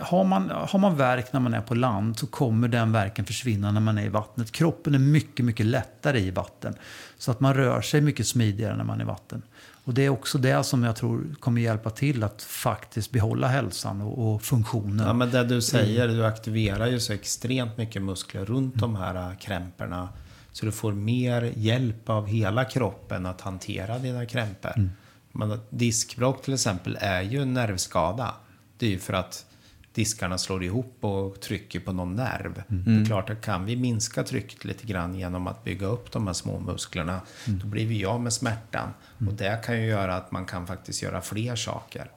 [0.00, 3.70] har man, har man värk när man är på land så kommer den verken försvinna
[3.70, 4.52] när man är i vattnet.
[4.52, 6.74] Kroppen är mycket, mycket lättare i vatten.
[7.18, 9.42] Så att man rör sig mycket smidigare när man är i vatten.
[9.84, 14.00] Och det är också det som jag tror kommer hjälpa till att faktiskt behålla hälsan
[14.00, 15.06] och, och funktionen.
[15.06, 19.30] Ja, men det du säger, du aktiverar ju så extremt mycket muskler runt de här
[19.30, 20.08] äh, krämporna.
[20.52, 24.90] Så du får mer hjälp av hela kroppen att hantera dina krämpor.
[25.32, 28.34] Men att diskbråck till exempel är ju en nervskada.
[28.78, 29.46] Det är ju för att
[29.94, 32.62] diskarna slår ihop och trycker på någon nerv.
[32.68, 36.26] Det är klart att kan vi minska trycket lite grann genom att bygga upp de
[36.26, 38.88] här små musklerna, då blir vi av med smärtan.
[39.28, 42.10] Och det kan ju göra att man kan faktiskt göra fler saker.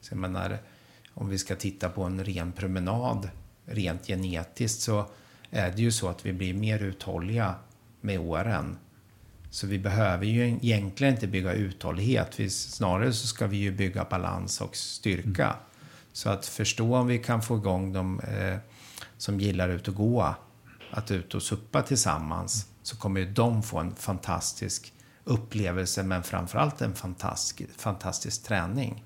[0.00, 0.58] Så jag menar,
[1.14, 3.28] om vi ska titta på en ren promenad
[3.66, 5.06] rent genetiskt så
[5.50, 7.54] är det ju så att vi blir mer uthålliga
[8.00, 8.78] med åren.
[9.50, 12.40] Så vi behöver ju egentligen inte bygga uthållighet.
[12.40, 15.56] Vi, snarare så ska vi ju bygga balans och styrka.
[16.14, 18.58] Så att förstå om vi kan få igång de eh,
[19.16, 20.34] som gillar ut och gå,
[20.90, 24.92] att ut och suppa tillsammans, så kommer ju de få en fantastisk
[25.24, 29.04] upplevelse, men framförallt en fantastisk, fantastisk träning.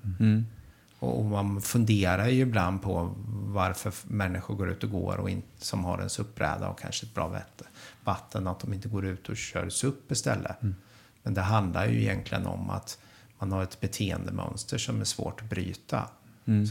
[0.99, 5.43] Och och man funderar ju ibland på varför människor går ut och går och in,
[5.57, 7.41] som har en SUP-bräda och kanske ett bra
[8.03, 10.57] vatten, att de inte går ut och kör SUP istället.
[11.23, 12.99] Men det handlar ju egentligen om att
[13.39, 16.07] man har ett beteendemönster som är svårt att bryta.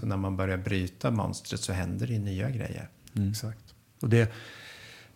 [0.00, 2.88] Så när man börjar bryta mönstret så händer det nya grejer.
[3.30, 3.74] Exakt.
[4.00, 4.32] Och det,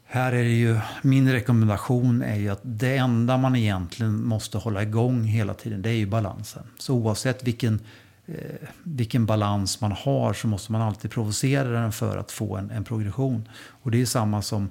[0.05, 4.83] Här är det ju, min rekommendation är ju att det enda man egentligen måste hålla
[4.83, 6.63] igång hela tiden, det är ju balansen.
[6.79, 7.81] Så oavsett vilken,
[8.27, 12.71] eh, vilken balans man har så måste man alltid provocera den för att få en,
[12.71, 13.49] en progression.
[13.83, 14.71] Och det är samma som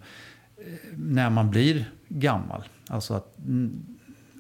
[0.58, 0.64] eh,
[0.98, 2.64] när man blir gammal.
[2.88, 3.86] Alltså att mm,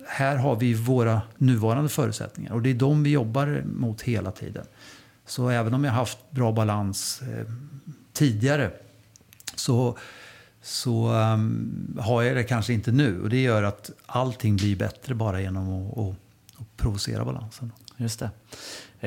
[0.08, 4.66] här har vi våra nuvarande förutsättningar och det är de vi jobbar mot hela tiden.
[5.32, 7.46] Så även om jag haft bra balans eh,
[8.14, 8.72] tidigare
[9.56, 9.98] så
[10.62, 13.22] så um, har jag det kanske inte nu.
[13.22, 16.16] Och det gör att allting blir bättre bara genom att, att,
[16.62, 17.72] att provocera balansen.
[17.98, 18.30] Just det.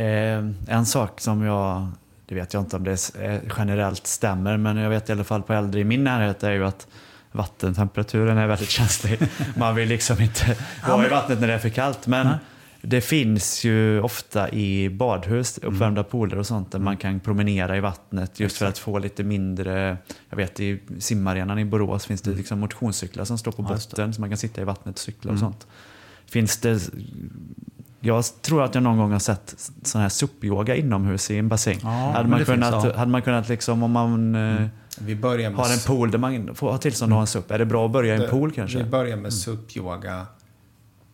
[0.00, 1.88] Eh, en sak som jag,
[2.26, 3.12] det vet jag inte om det
[3.58, 6.66] generellt stämmer, men jag vet i alla fall på äldre i min närhet är ju
[6.66, 6.87] att
[7.32, 9.18] vattentemperaturen är väldigt känslig.
[9.56, 10.56] Man vill liksom inte
[10.88, 12.06] vara i vattnet när det är för kallt.
[12.06, 12.37] Men Nej.
[12.87, 16.11] Det finns ju ofta i badhus, uppvärmda mm.
[16.11, 18.59] pooler och sånt, där man kan promenera i vattnet just Exakt.
[18.59, 19.97] för att få lite mindre,
[20.31, 22.38] jag vet i simarenan i Borås finns det mm.
[22.38, 25.38] liksom motionscyklar som står på botten så man kan sitta i vattnet och cykla och
[25.38, 25.51] mm.
[25.51, 25.66] sånt.
[26.27, 26.90] Finns det,
[28.01, 31.79] jag tror att jag någon gång har sett sån här SUP-yoga inomhus i en bassäng.
[31.83, 32.99] Ja, hade, man kunnat, finns, ja.
[32.99, 34.68] hade man kunnat, liksom, om man eh, mm.
[34.99, 37.51] vi börjar med har en pool där man får ha tillstånd att ha en SUP,
[37.51, 38.79] är det bra att börja i en pool kanske?
[38.79, 39.31] Vi börjar med mm.
[39.31, 40.27] SUP-yoga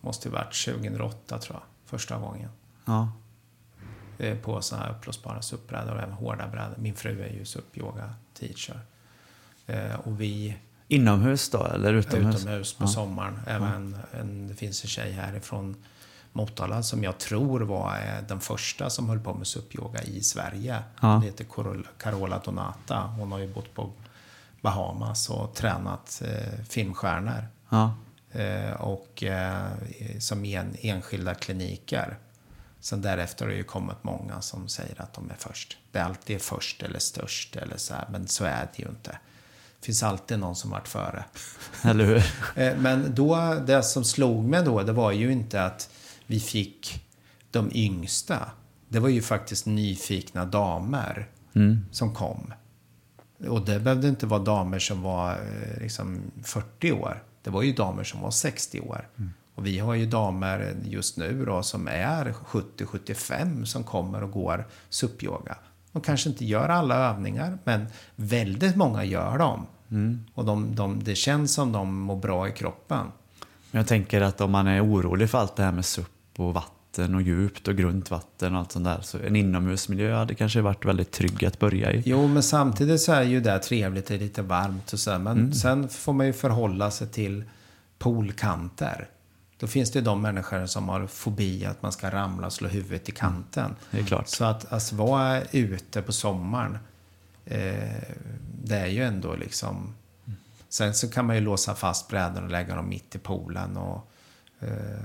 [0.01, 2.49] måste ju varit 2008 tror jag, första gången.
[2.85, 3.11] Ja.
[4.41, 6.75] På sådana här uppblåsbara SUP-brädor och även hårda brädor.
[6.77, 8.79] Min fru är ju SUP-yoga-teacher.
[9.67, 10.57] Eh, och vi...
[10.87, 12.35] Inomhus då, eller utomhus?
[12.35, 12.87] Utomhus på ja.
[12.87, 13.39] sommaren.
[13.47, 15.75] Även en, det finns en tjej härifrån
[16.33, 20.83] Motala som jag tror var eh, den första som höll på med SUP-yoga i Sverige.
[21.01, 21.13] Ja.
[21.13, 21.45] Hon heter
[21.97, 22.99] Carola Donata.
[22.99, 23.91] Hon har ju bott på
[24.61, 27.47] Bahamas och tränat eh, filmstjärnor.
[27.69, 27.93] Ja.
[28.33, 29.67] Eh, och eh,
[30.19, 32.17] som en, enskilda kliniker.
[32.79, 35.77] Sen därefter har det ju kommit många som säger att de är först.
[35.91, 39.11] Det är alltid först eller störst eller så här, men så är det ju inte.
[39.79, 41.23] Det finns alltid någon som varit före.
[41.83, 42.23] Eller hur?
[42.55, 45.89] Eh, men då, det som slog mig då, det var ju inte att
[46.27, 47.05] vi fick
[47.51, 48.51] de yngsta.
[48.89, 51.85] Det var ju faktiskt nyfikna damer mm.
[51.91, 52.53] som kom.
[53.47, 55.37] Och det behövde inte vara damer som var
[55.81, 57.23] liksom 40 år.
[57.43, 59.09] Det var ju damer som var 60 år.
[59.17, 59.31] Mm.
[59.55, 64.67] Och vi har ju damer just nu då som är 70-75 som kommer och går
[64.89, 65.55] SUP-yoga.
[65.91, 69.67] De kanske inte gör alla övningar, men väldigt många gör dem.
[69.91, 70.25] Mm.
[70.33, 73.11] Och de, de, det känns som de mår bra i kroppen.
[73.71, 76.80] Jag tänker att om man är orolig för allt det här med SUP och vatten
[76.99, 78.99] och djupt och grunt vatten och allt sånt där.
[79.01, 82.03] Så en inomhusmiljö hade kanske varit väldigt trygg att börja i.
[82.05, 85.09] Jo, men samtidigt så är ju det trevligt, det är lite varmt och så.
[85.09, 85.53] Men mm.
[85.53, 87.43] sen får man ju förhålla sig till
[87.99, 89.07] poolkanter.
[89.57, 92.67] Då finns det ju de människor som har fobi att man ska ramla och slå
[92.67, 93.75] huvudet i kanten.
[93.91, 94.05] Mm.
[94.25, 96.77] Så att alltså, vara ute på sommaren,
[97.45, 98.03] eh,
[98.63, 99.95] det är ju ändå liksom...
[100.69, 104.10] Sen så kan man ju låsa fast brädorna och lägga dem mitt i poolen och,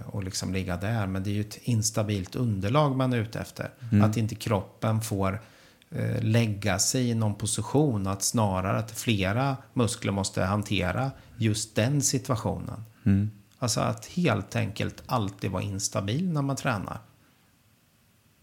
[0.06, 1.06] och liksom ligga där.
[1.06, 3.70] Men det är ju ett instabilt underlag man är ute efter.
[3.92, 4.10] Mm.
[4.10, 5.40] Att inte kroppen får
[5.90, 8.06] eh, lägga sig i någon position.
[8.06, 12.84] Att snarare att flera muskler måste hantera just den situationen.
[13.04, 13.30] Mm.
[13.58, 16.98] Alltså att helt enkelt alltid vara instabil när man tränar.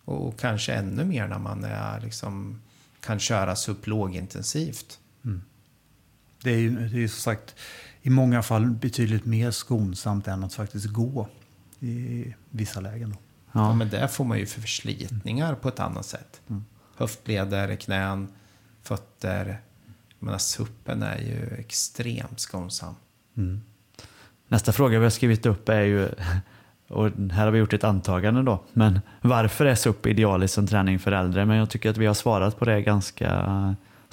[0.06, 2.62] Och kanske ännu mer när man är, liksom,
[3.00, 5.00] kan köra SUP lågintensivt.
[5.26, 5.42] Mm.
[6.44, 7.56] Det är ju det är som sagt
[8.06, 11.28] i många fall betydligt mer skonsamt än att faktiskt gå
[11.80, 13.10] i vissa lägen.
[13.10, 13.16] Då.
[13.52, 13.62] Ja.
[13.62, 15.60] ja men där får man ju förslitningar mm.
[15.60, 16.42] på ett annat sätt.
[16.50, 16.66] Mm.
[16.96, 18.28] Höftleder, knän,
[18.82, 19.62] fötter.
[20.20, 22.96] Men suppen är ju extremt skonsam.
[23.38, 23.62] Mm.
[24.48, 26.10] Nästa fråga vi har skrivit upp är ju,
[26.88, 31.00] och här har vi gjort ett antagande då, men varför är SUP idealiskt som träning
[31.00, 31.46] för äldre?
[31.46, 33.30] Men jag tycker att vi har svarat på det ganska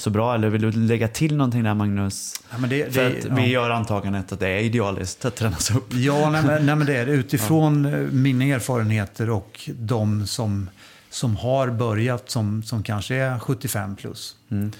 [0.01, 0.35] så bra.
[0.35, 2.43] Eller vill du lägga till någonting där Magnus?
[2.51, 3.35] Ja, det, för att ja.
[3.35, 5.95] vi gör antagandet att det är idealiskt att tränas upp.
[5.95, 7.13] Ja, nej, men, nej, men det är det.
[7.21, 7.97] Utifrån ja.
[8.13, 10.71] mina erfarenheter och de som,
[11.11, 14.37] som har börjat som, som kanske är 75 plus.
[14.51, 14.73] Mm.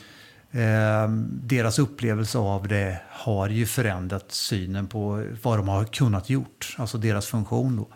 [0.53, 6.77] Eh, deras upplevelse av det har ju förändrat synen på vad de har kunnat gjort,
[6.79, 7.77] alltså deras funktion.
[7.77, 7.89] Då.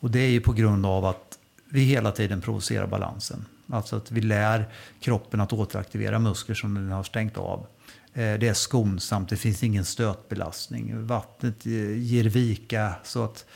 [0.00, 1.38] Och det är ju på grund av att
[1.70, 3.44] vi hela tiden provocerar balansen.
[3.72, 4.68] Alltså att vi lär
[5.00, 7.66] kroppen att återaktivera muskler som den har stängt av.
[8.12, 11.06] Eh, det är skonsamt, det finns ingen stötbelastning.
[11.06, 13.46] Vattnet eh, ger vika så att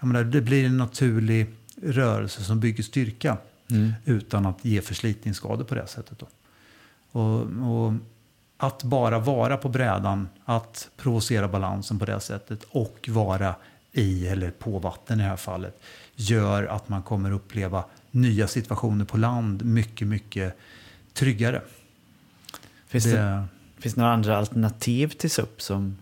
[0.00, 3.36] menar, det blir en naturlig rörelse som bygger styrka
[3.70, 3.92] mm.
[4.04, 6.22] utan att ge förslitningsskador på det sättet.
[7.12, 7.92] Och, och,
[8.56, 13.54] att bara vara på brädan, att provocera balansen på det sättet och vara
[13.92, 15.80] i eller på vatten i det här fallet
[16.14, 20.56] gör att man kommer uppleva nya situationer på land mycket, mycket
[21.12, 21.62] tryggare.
[22.86, 23.44] Finns det, det,
[23.78, 25.96] Finns det några andra alternativ till SUP som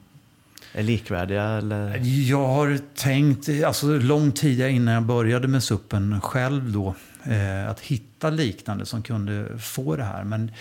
[0.72, 1.44] är likvärdiga?
[1.44, 2.00] Eller?
[2.30, 6.94] Jag har tänkt, alltså lång tid innan jag började med suppen själv då,
[7.24, 10.24] eh, att hitta liknande som kunde få det här.
[10.24, 10.52] Men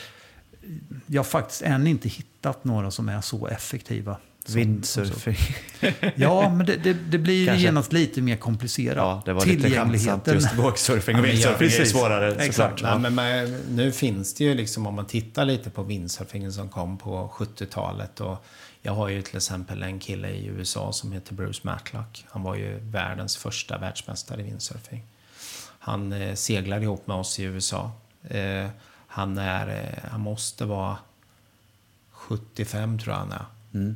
[1.06, 4.18] jag har faktiskt än inte hittat några som är så effektiva.
[4.50, 5.38] Windsurfing.
[6.16, 7.64] Ja, men det, det, det blir ju Kanske.
[7.64, 8.98] genast lite mer komplicerat.
[8.98, 9.94] Ja, det var lite skämtsamt.
[9.94, 10.34] Tillgängligheten.
[10.34, 12.84] Just vågsurfing och Ja, men ja, windsurfing är svårare Exakt.
[12.84, 16.70] Nej, men man, nu finns det ju liksom, om man tittar lite på windsurfingen som
[16.70, 18.20] kom på 70-talet.
[18.20, 18.46] Och
[18.82, 22.26] jag har ju till exempel en kille i USA som heter Bruce Matlock.
[22.30, 25.04] Han var ju världens första världsmästare i windsurfing.
[25.80, 27.92] Han eh, seglar ihop med oss i USA.
[28.24, 28.68] Eh,
[29.08, 30.98] han, är, eh, han måste vara
[32.12, 33.46] 75 tror jag han är.
[33.74, 33.96] Mm.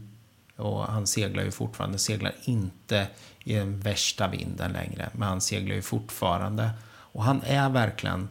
[0.56, 3.08] Och han seglar ju fortfarande, seglar inte
[3.44, 6.70] i den värsta vinden längre, men han seglar ju fortfarande.
[6.88, 8.30] Och han är verkligen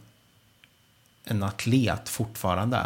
[1.24, 2.80] en atlet fortfarande.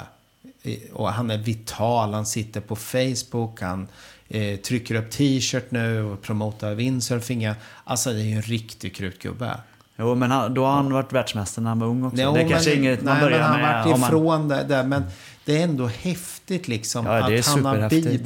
[0.93, 3.89] Och han är vital, han sitter på Facebook, han
[4.29, 7.49] eh, trycker upp t-shirt nu och promotar windsurfing.
[7.85, 9.61] Alltså det är ju en riktig krutgubbe.
[9.97, 12.23] Jo, men han, då har han varit världsmästare när han var ung också.
[12.23, 13.83] Jo, det är kanske men- inget man nej, börjar men han med.
[13.83, 14.85] har varit man- ifrån det där.
[14.85, 15.05] Men
[15.45, 18.25] det är ändå häftigt liksom Ja, det är att han har superhäftigt.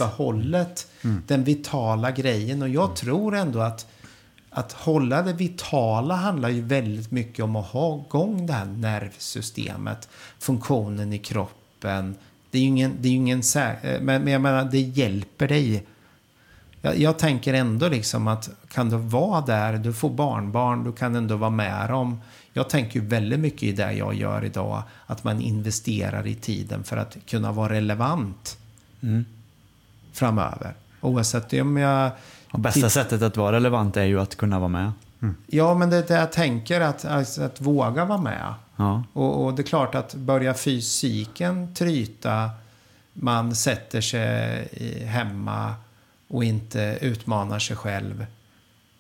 [1.03, 2.62] Bibehållit den vitala grejen.
[2.62, 3.87] Och jag tror ändå att
[4.55, 10.09] att hålla det vitala handlar ju väldigt mycket om att ha igång det här nervsystemet,
[10.38, 12.15] funktionen i kroppen.
[12.51, 15.87] Det är ju ingen, det är ingen eh, men, jag menar, det hjälper dig.
[16.81, 21.17] Jag, jag tänker ändå liksom att kan du vara där, du får barnbarn, du kan
[21.17, 22.21] ändå vara med dem.
[22.53, 26.85] Jag tänker ju väldigt mycket i det jag gör idag, att man investerar i tiden
[26.85, 28.59] för att kunna vara relevant
[30.12, 30.75] framöver.
[31.03, 32.11] Oavsett om jag...
[32.51, 34.93] Och bästa sättet att vara relevant är ju att kunna vara med.
[35.47, 38.55] Ja, men det är det jag tänker, att, alltså, att våga vara med.
[38.77, 39.05] Ja.
[39.12, 42.51] Och, och det är klart att börja fysiken tryta,
[43.12, 44.69] man sätter sig
[45.07, 45.75] hemma
[46.29, 48.27] och inte utmanar sig själv.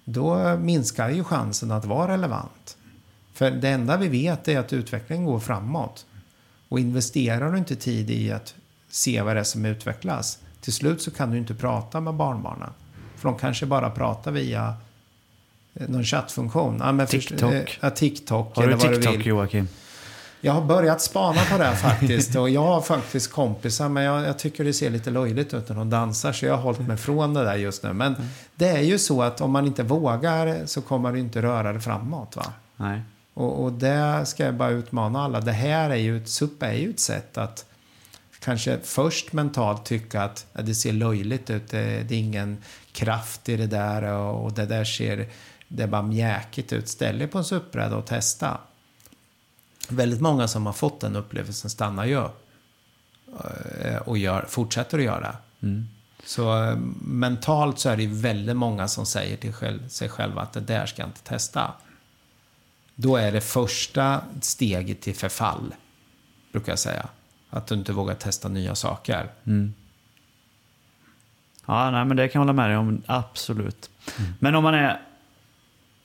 [0.04, 2.76] Då minskar ju chansen att vara relevant.
[3.32, 6.06] För det enda vi vet är att utvecklingen går framåt.
[6.68, 8.54] Och investerar du inte tid i att
[8.90, 12.70] se vad det är som utvecklas, till slut så kan du inte prata med barnbarnen.
[13.16, 14.74] För de kanske bara pratar via
[15.74, 16.96] eh, någon chattfunktion.
[16.98, 17.52] Ja, TikTok.
[17.52, 18.56] eh, Ja, TikTok.
[18.56, 19.26] Har du eller vad TikTok vill.
[19.26, 19.68] Joakim?
[20.44, 22.36] Jag har börjat spana på det faktiskt.
[22.36, 25.76] Och jag har faktiskt kompisar, men jag, jag tycker det ser lite löjligt ut när
[25.76, 26.32] de dansar.
[26.32, 27.92] Så jag har hållit mig från det där just nu.
[27.92, 28.14] Men
[28.54, 31.80] det är ju så att om man inte vågar så kommer du inte röra det
[31.80, 32.36] framåt.
[32.36, 32.44] Va?
[32.76, 33.00] Nej.
[33.34, 35.40] Och, och det ska jag bara utmana alla.
[35.40, 37.64] Det här är ju ett, SUP är ju ett sätt att
[38.44, 41.68] kanske först mentalt tycka att ja, det ser löjligt ut.
[41.68, 45.28] Det, det är ingen kraft i det där och, och det där ser
[45.68, 46.88] det bara mjäkigt ut.
[46.88, 48.58] Ställ dig på en SUP-bräda och testa.
[49.88, 52.24] Väldigt många som har fått den upplevelsen stannar ju
[53.84, 55.36] eh, och gör, fortsätter att göra.
[56.24, 60.42] Så eh, mentalt så är det ju väldigt många som säger till själv, sig själva
[60.42, 61.72] att det där ska jag inte testa.
[62.94, 65.74] Då är det första steget till förfall,
[66.52, 67.08] brukar jag säga.
[67.54, 69.28] Att du inte vågar testa nya saker.
[71.66, 73.02] Ja, nej, men det kan jag hålla med dig om.
[73.06, 73.90] Absolut.
[74.38, 75.00] Men om man är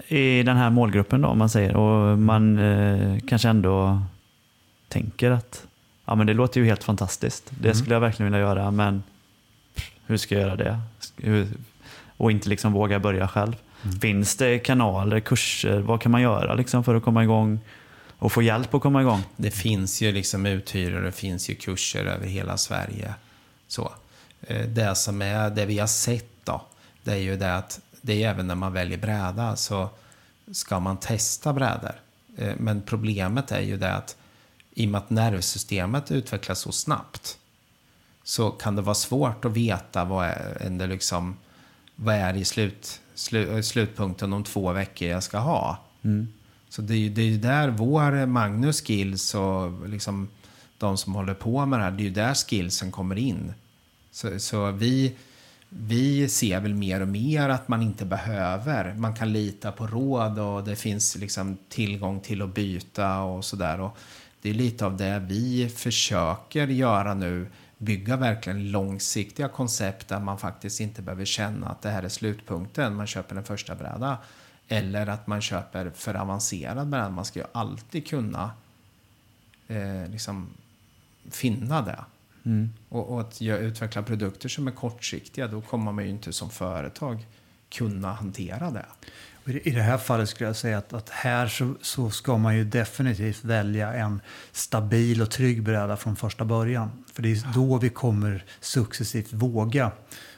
[0.07, 4.01] i den här målgruppen då, om man säger, och man eh, kanske ändå
[4.88, 5.67] tänker att
[6.05, 7.51] ja, men det låter ju helt fantastiskt.
[7.62, 9.03] Det skulle jag verkligen vilja göra, men
[10.05, 10.79] hur ska jag göra det?
[11.17, 11.47] Hur,
[12.17, 13.55] och inte liksom våga börja själv.
[14.01, 17.60] Finns det kanaler, kurser, vad kan man göra liksom för att komma igång
[18.19, 19.23] och få hjälp att komma igång?
[19.36, 23.13] Det finns ju liksom uthyrare, det finns ju kurser över hela Sverige.
[23.67, 23.91] Så.
[24.41, 26.62] Eh, Det som är, det vi har sett då,
[27.03, 29.89] det är ju det att det är även när man väljer bräda så
[30.51, 32.01] ska man testa brädor.
[32.38, 34.15] Eh, Men problemet är ju det att
[34.73, 37.38] i och med att nervsystemet utvecklas så snabbt
[38.23, 41.38] så kan det vara svårt att veta vad är, det liksom,
[41.95, 45.77] vad är i slut, slu, slutpunkten om två veckor jag ska ha.
[46.69, 50.29] Så det är ju det är där vår Magnus skills och liksom
[50.77, 53.53] de som håller på med det här, det är ju där skillsen kommer in.
[54.11, 55.15] Så, så vi,
[55.69, 58.93] vi ser väl mer och mer att man inte behöver.
[58.93, 63.89] Man kan lita på råd och det finns liksom tillgång till att byta och sådär.
[64.41, 67.47] Det är lite av det vi försöker göra nu.
[67.77, 72.95] Bygga verkligen långsiktiga koncept där man faktiskt inte behöver känna att det här är slutpunkten.
[72.95, 74.17] Man köper en första bräda.
[74.67, 77.09] Eller att man köper för avancerad bräda.
[77.09, 78.51] Man ska ju alltid kunna
[79.67, 80.49] eh, liksom
[81.29, 82.05] finna det.
[82.89, 87.25] Och, och att utveckla produkter som är kortsiktiga, då kommer man ju inte som företag
[87.69, 88.85] kunna hantera det.
[89.63, 92.63] I det här fallet skulle jag säga att, att här så, så, ska man ju
[92.63, 97.03] definitivt välja en stabil och trygg bräda från första början.
[97.13, 99.91] För det är då vi kommer successivt våga.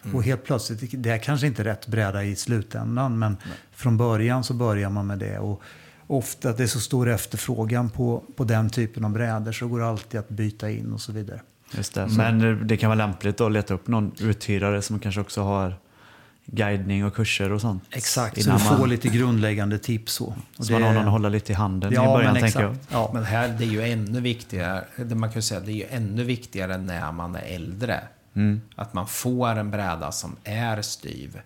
[0.10, 0.18] Mm.
[0.18, 3.58] Och helt plötsligt, det är kanske inte rätt bräda i slutändan, men Nej.
[3.72, 5.40] från början så börjar man med det.
[5.40, 5.62] Och
[6.08, 9.80] ofta att det är så stor efterfrågan på, på den typen av brädor så går
[9.80, 11.42] det alltid att byta in och så vidare.
[11.72, 12.08] Just det.
[12.18, 15.76] Men det kan vara lämpligt att leta upp någon uthyrare som kanske också har
[16.46, 17.84] guidning och kurser och sånt.
[17.92, 18.90] Exakt, så du får man...
[18.90, 20.14] lite grundläggande tips.
[20.14, 20.80] Så, och så det...
[20.80, 22.76] man har någon att hålla lite i handen ja, i början, men tänker jag.
[22.90, 23.12] Ja.
[23.14, 26.24] Men här, det är ju ännu viktigare, det man kan säga, det är ju ännu
[26.24, 28.00] viktigare när man är äldre.
[28.34, 28.62] Mm.
[28.76, 31.42] Att man får en bräda som är styv.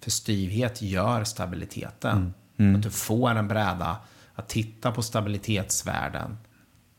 [0.00, 2.16] För styvhet gör stabiliteten.
[2.16, 2.32] Mm.
[2.58, 2.76] Mm.
[2.76, 3.96] Att du får en bräda
[4.34, 6.36] att titta på stabilitetsvärden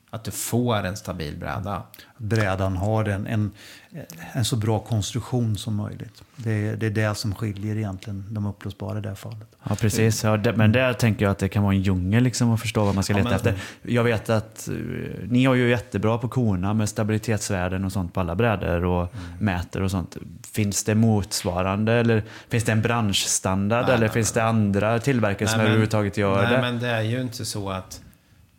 [0.09, 1.83] att du får en stabil bräda.
[2.17, 3.51] Brädan har en, en,
[4.33, 6.23] en så bra konstruktion som möjligt.
[6.35, 9.47] Det är, det är det som skiljer egentligen de upplösbara i det här fallet.
[9.69, 10.23] Ja, precis.
[10.23, 12.85] Ja, det, men där tänker jag att det kan vara en djungel liksom att förstå
[12.85, 13.63] vad man ska leta ja, men, efter.
[13.81, 18.19] Jag vet att uh, ni har ju jättebra på korna med stabilitetsvärden och sånt på
[18.19, 19.25] alla brädor och mm.
[19.39, 20.17] mäter och sånt.
[20.51, 24.43] Finns det motsvarande eller finns det en branschstandard nej, eller nej, finns nej.
[24.43, 26.61] det andra tillverkare nej, som men, överhuvudtaget gör nej, det?
[26.61, 28.01] Nej, men det är ju inte så att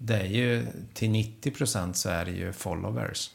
[0.03, 3.31] det är ju till 90 procent så är det ju followers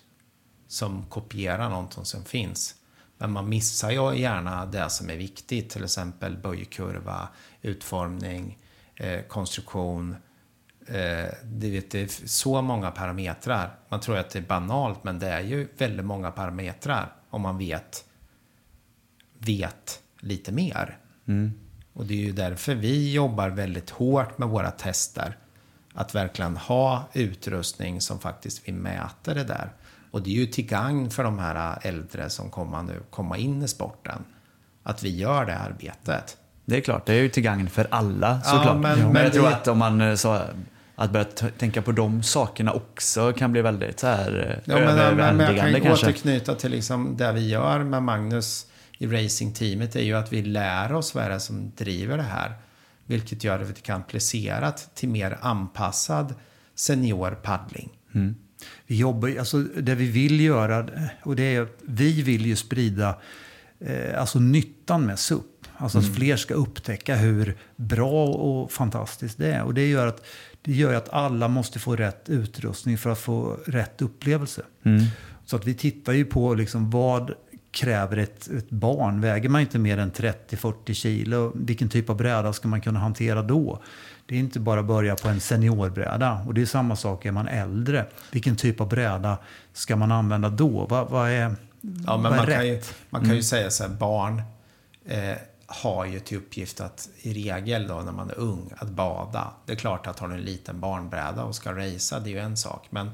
[0.67, 2.75] som kopierar någonting som finns.
[3.17, 7.27] Men man missar ju gärna det som är viktigt, till exempel böjkurva,
[7.61, 8.57] utformning,
[8.95, 10.15] eh, konstruktion.
[10.87, 13.79] Eh, det, vet, det är så många parametrar.
[13.89, 17.57] Man tror att det är banalt, men det är ju väldigt många parametrar om man
[17.57, 18.05] vet,
[19.37, 20.97] vet lite mer.
[21.27, 21.53] Mm.
[21.93, 25.37] Och det är ju därför vi jobbar väldigt hårt med våra tester
[25.95, 29.69] att verkligen ha utrustning som faktiskt vi mäter det där.
[30.11, 33.63] Och det är ju till gagn för de här äldre som kommer nu komma in
[33.63, 34.23] i sporten.
[34.83, 36.37] Att vi gör det arbetet.
[36.65, 38.65] Det är klart, det är ju till gagn för alla såklart.
[38.65, 40.41] Ja, men, men, men jag tror att om man eh, så,
[40.95, 41.25] att börja
[41.57, 45.57] tänka på de sakerna också kan bli väldigt så här ja, men, men, men jag
[45.57, 46.07] kan kanske.
[46.07, 48.65] återknyta till liksom det vi gör med Magnus
[48.97, 52.53] i racingteamet är ju att vi lär oss vad är det som driver det här.
[53.05, 56.35] Vilket gör att vi kan applicera till mer anpassad
[56.75, 57.89] senior paddling.
[58.13, 58.35] Mm.
[58.87, 60.89] Vi jobbar, alltså det vi vill göra,
[61.23, 63.17] och det är vi vill ju sprida
[63.79, 65.45] eh, alltså nyttan med SUP.
[65.77, 66.09] Alltså mm.
[66.09, 69.63] att fler ska upptäcka hur bra och fantastiskt det är.
[69.63, 70.25] Och det gör att,
[70.61, 74.61] det gör att alla måste få rätt utrustning för att få rätt upplevelse.
[74.83, 75.05] Mm.
[75.45, 77.33] Så att vi tittar ju på liksom vad
[77.75, 79.21] kräver ett, ett barn.
[79.21, 83.41] Väger man inte mer än 30-40 kilo, vilken typ av bräda ska man kunna hantera
[83.41, 83.81] då?
[84.25, 86.43] Det är inte bara att börja på en seniorbräda.
[86.47, 88.05] Och det är samma sak är man äldre.
[88.31, 89.37] Vilken typ av bräda
[89.73, 90.85] ska man använda då?
[90.89, 92.55] Vad, vad är, ja, men vad är man rätt?
[92.55, 93.43] Kan ju, man kan ju mm.
[93.43, 94.41] säga så här, barn
[95.05, 99.51] eh, har ju till uppgift att i regel då när man är ung, att bada.
[99.65, 102.39] Det är klart att har du en liten barnbräda och ska racea, det är ju
[102.39, 102.87] en sak.
[102.89, 103.11] Men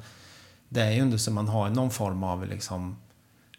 [0.69, 2.97] det är ju inte så man har någon form av liksom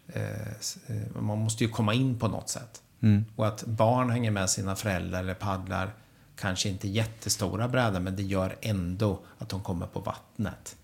[0.07, 0.51] Eh,
[0.87, 2.81] eh, man måste ju komma in på något sätt.
[3.01, 3.25] Mm.
[3.35, 5.93] Och att barn hänger med sina föräldrar eller paddlar
[6.35, 10.75] kanske inte jättestora brädor men det gör ändå att de kommer på vattnet.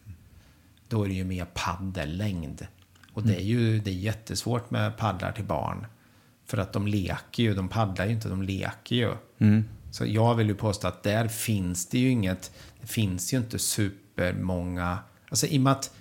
[0.88, 2.68] Då är det ju mer paddellängd.
[3.14, 5.86] Och det är ju det är jättesvårt med paddlar till barn.
[6.46, 9.14] För att de leker ju, de paddlar ju inte, de leker ju.
[9.38, 9.66] Mm.
[9.92, 12.52] Så jag vill ju påstå att där finns det ju inget,
[12.82, 14.98] det finns ju inte supermånga,
[15.30, 15.94] alltså i och med att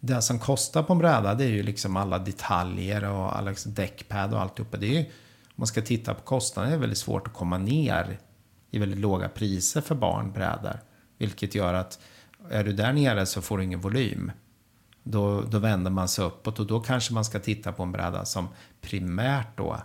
[0.00, 3.74] det som kostar på en bräda det är ju liksom alla detaljer och alla liksom
[3.74, 4.76] däckpad och alltihopa.
[4.76, 7.58] Det är ju, om man ska titta på kostnaden är det väldigt svårt att komma
[7.58, 8.18] ner
[8.70, 10.80] i väldigt låga priser för barnbrädor.
[11.18, 11.98] Vilket gör att
[12.50, 14.32] är du där nere så får du ingen volym.
[15.02, 18.24] Då, då vänder man sig uppåt och då kanske man ska titta på en bräda
[18.24, 18.48] som
[18.80, 19.76] primärt då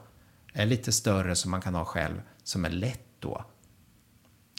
[0.54, 3.46] är lite större som man kan ha själv, som är lätt då.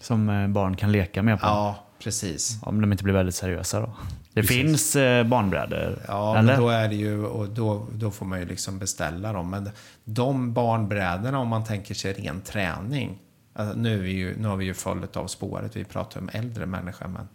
[0.03, 1.47] Som eh, barn kan leka med på?
[1.47, 2.59] Ja, precis.
[2.63, 3.95] Om de inte blir väldigt seriösa då.
[4.35, 4.57] Det Precis.
[4.57, 5.99] finns eh, barnbrädor?
[6.09, 6.53] Ja, eller?
[6.53, 9.51] men då är det ju, och då, då får man ju liksom beställa dem.
[9.51, 9.71] Men
[10.05, 13.19] de barnbrädorna, om man tänker sig ren träning.
[13.55, 16.31] Alltså, nu, är vi ju, nu har vi ju följt av spåret, vi pratar om
[16.33, 17.09] äldre människor.
[17.09, 17.29] Men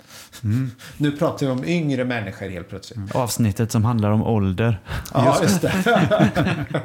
[0.44, 0.72] mm.
[0.98, 2.98] nu pratar vi om yngre människor helt plötsligt.
[2.98, 3.10] Mm.
[3.14, 4.80] Avsnittet som handlar om ålder.
[5.14, 5.74] Ja, just det.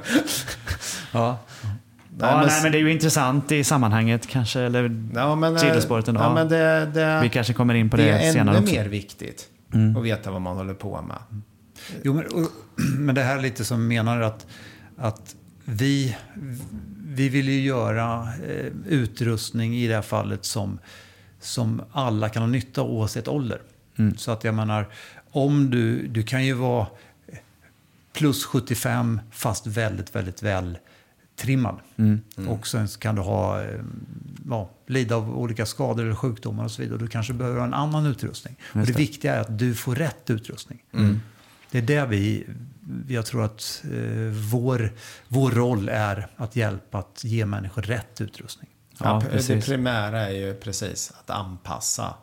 [1.12, 1.38] ja.
[2.16, 5.58] Nej, ja, men, nej, men det är ju intressant i sammanhanget kanske, eller ja, men,
[5.58, 6.20] sidospåret ändå.
[6.20, 8.72] Ja, men det, det, vi kanske kommer in på det, det senare också.
[8.72, 9.96] Det är ännu mer viktigt mm.
[9.96, 11.42] och veta vad man håller på med.
[12.02, 12.50] Jo, men, och,
[12.98, 14.46] men det här är lite som menar att,
[14.96, 16.16] att vi,
[17.06, 20.78] vi vill ju göra eh, utrustning i det här fallet som,
[21.40, 23.60] som alla kan ha nytta av oavsett ålder.
[23.98, 24.16] Mm.
[24.16, 24.88] Så att jag menar,
[25.30, 26.86] om du, du kan ju vara
[28.12, 30.78] plus 75 fast väldigt, väldigt väl
[31.36, 31.78] trimmad.
[32.48, 33.80] Och sen så kan du ha, eh,
[34.48, 36.98] ja, lida av olika skador eller sjukdomar och så vidare.
[36.98, 38.56] Du kanske behöver ha en annan utrustning.
[38.72, 38.92] och det, det.
[38.92, 40.82] viktiga är att du får rätt utrustning.
[41.70, 42.46] Det är där vi,
[43.08, 44.92] jag tror att eh, vår,
[45.28, 48.68] vår roll är att hjälpa att ge människor rätt utrustning.
[48.98, 49.66] Ja, det precis.
[49.66, 52.14] primära är ju precis att anpassa.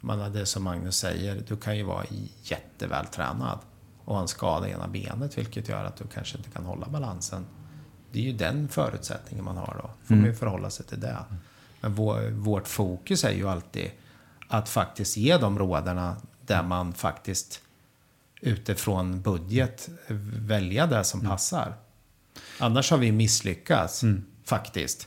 [0.00, 2.04] Man, det som Magnus säger, du kan ju vara
[2.42, 3.58] jättevältränad
[4.04, 6.88] och ha en skada i ena benet vilket gör att du kanske inte kan hålla
[6.88, 7.46] balansen.
[8.12, 9.90] Det är ju den förutsättningen man har då.
[10.06, 11.16] får man ju förhålla sig till det.
[11.80, 13.90] Men vår, vårt fokus är ju alltid
[14.48, 17.60] att faktiskt ge de råderna där man faktiskt
[18.40, 19.88] utifrån budget
[20.36, 21.74] välja det som passar.
[22.58, 24.02] Annars har vi misslyckats
[24.44, 25.06] faktiskt.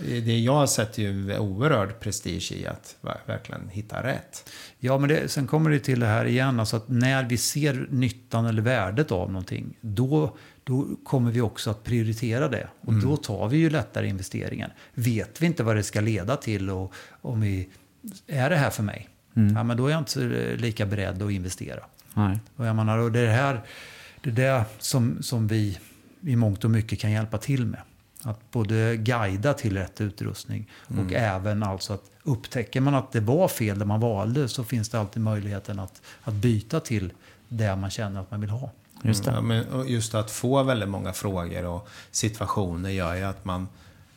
[0.00, 4.50] Det jag sätter ju oerhörd prestige i att ver- verkligen hitta rätt.
[4.78, 7.86] Ja, men det, sen kommer det till det här igen, alltså att när vi ser
[7.90, 10.36] nyttan eller värdet av någonting, då,
[10.66, 12.68] då kommer vi också att prioritera det.
[12.80, 14.70] Och då tar vi ju lättare investeringen.
[14.94, 16.92] Vet vi inte vad det ska leda till och
[17.22, 17.68] om vi,
[18.26, 19.08] är det här för mig?
[19.54, 20.20] Ja, men då är jag inte
[20.56, 21.80] lika beredd att investera.
[22.14, 22.38] Nej.
[22.56, 23.62] Och jag menar, och det är det här
[24.20, 25.78] det är det som, som vi
[26.20, 27.80] i mångt och mycket kan hjälpa till med.
[28.22, 33.48] Att både guida till rätt utrustning och även alltså att upptäcker man att det var
[33.48, 37.12] fel det man valde så finns det alltid möjligheten att, att byta till
[37.48, 38.70] det man känner att man vill ha.
[39.02, 39.30] Just det.
[39.30, 43.68] Ja, men just att få väldigt många frågor och situationer gör ju att man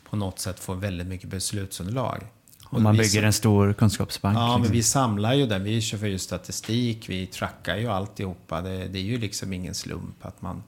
[0.10, 2.24] på något sätt får väldigt mycket beslutsunderlag.
[2.66, 4.38] Och man bygger en stor kunskapsbank.
[4.38, 4.74] Ja, men liksom.
[4.74, 5.64] vi samlar ju den.
[5.64, 8.62] Vi kör för ju statistik, vi trackar ju alltihopa.
[8.62, 10.64] Det, det är ju liksom ingen slump att man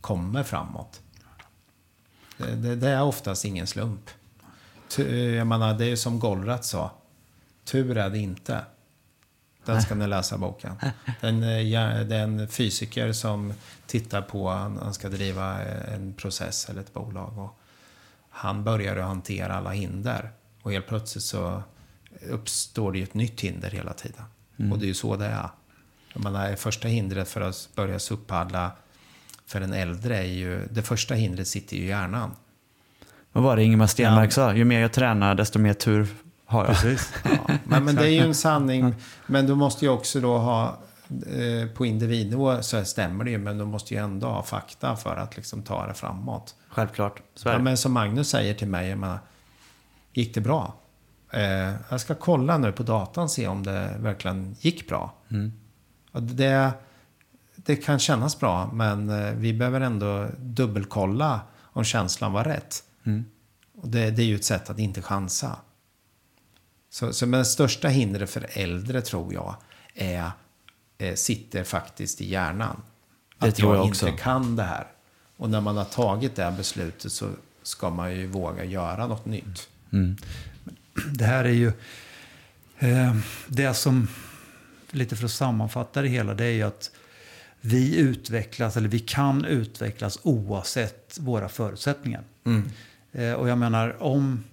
[0.00, 1.00] kommer framåt.
[2.36, 4.10] Det, det, det är oftast ingen slump.
[4.88, 6.90] Tu- Jag menar, det är ju som Goldratt sa.
[7.64, 8.60] Tur är det inte.
[9.66, 10.72] Den ska ni läsa boken.
[11.20, 13.52] Den, eh, ja, det är en fysiker som
[13.86, 17.38] tittar på, han, han ska driva eh, en process eller ett bolag.
[17.38, 17.58] Och
[18.30, 20.30] han börjar att hantera alla hinder.
[20.62, 21.62] Och helt plötsligt så
[22.30, 24.24] uppstår det ju ett nytt hinder hela tiden.
[24.72, 25.48] Och det är ju så det är.
[26.12, 28.72] Jag menar, första hindret för att börja suppaddla
[29.46, 32.30] för en äldre är ju, det första hindret sitter ju i hjärnan.
[33.32, 34.54] Vad var det Ingemar Stenmark sa?
[34.54, 36.08] Ju mer jag tränar, desto mer tur
[36.46, 36.74] har jag.
[36.74, 37.12] Precis.
[37.24, 38.94] Ja, men, men det är ju en sanning.
[39.26, 40.78] Men du måste ju också då ha,
[41.08, 45.16] eh, på individnivå så stämmer det ju, men du måste ju ändå ha fakta för
[45.16, 46.54] att liksom ta det framåt.
[46.68, 47.22] Självklart.
[47.44, 49.18] Ja, men som Magnus säger till mig, jag menar,
[50.12, 50.74] gick det bra?
[51.30, 55.14] Eh, jag ska kolla nu på datan se om det verkligen gick bra.
[56.12, 56.70] Och det,
[57.56, 62.82] det kan kännas bra, men eh, vi behöver ändå dubbelkolla om känslan var rätt.
[63.82, 65.56] Och det, det är ju ett sätt att inte chansa.
[66.90, 69.56] Så, så men det största hindret för äldre tror jag
[69.94, 70.30] är,
[70.98, 72.82] eh, sitter faktiskt i hjärnan.
[73.38, 74.08] Det att tror jag, jag också.
[74.08, 74.86] inte kan det här.
[75.36, 77.30] Och när man har tagit det här beslutet så
[77.62, 79.68] ska man ju våga göra något nytt.
[81.12, 81.72] Det här är ju
[82.78, 83.16] eh,
[83.46, 84.08] det som,
[84.90, 86.90] lite för att sammanfatta det hela, det är ju att
[87.60, 92.22] vi utvecklas, eller vi kan utvecklas oavsett våra förutsättningar.
[93.12, 94.44] Eh, och jag menar, om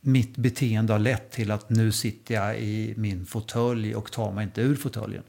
[0.00, 4.44] mitt beteende har lett till att nu sitter jag i min fåtölj och tar mig
[4.44, 5.22] inte ur fåtöljen.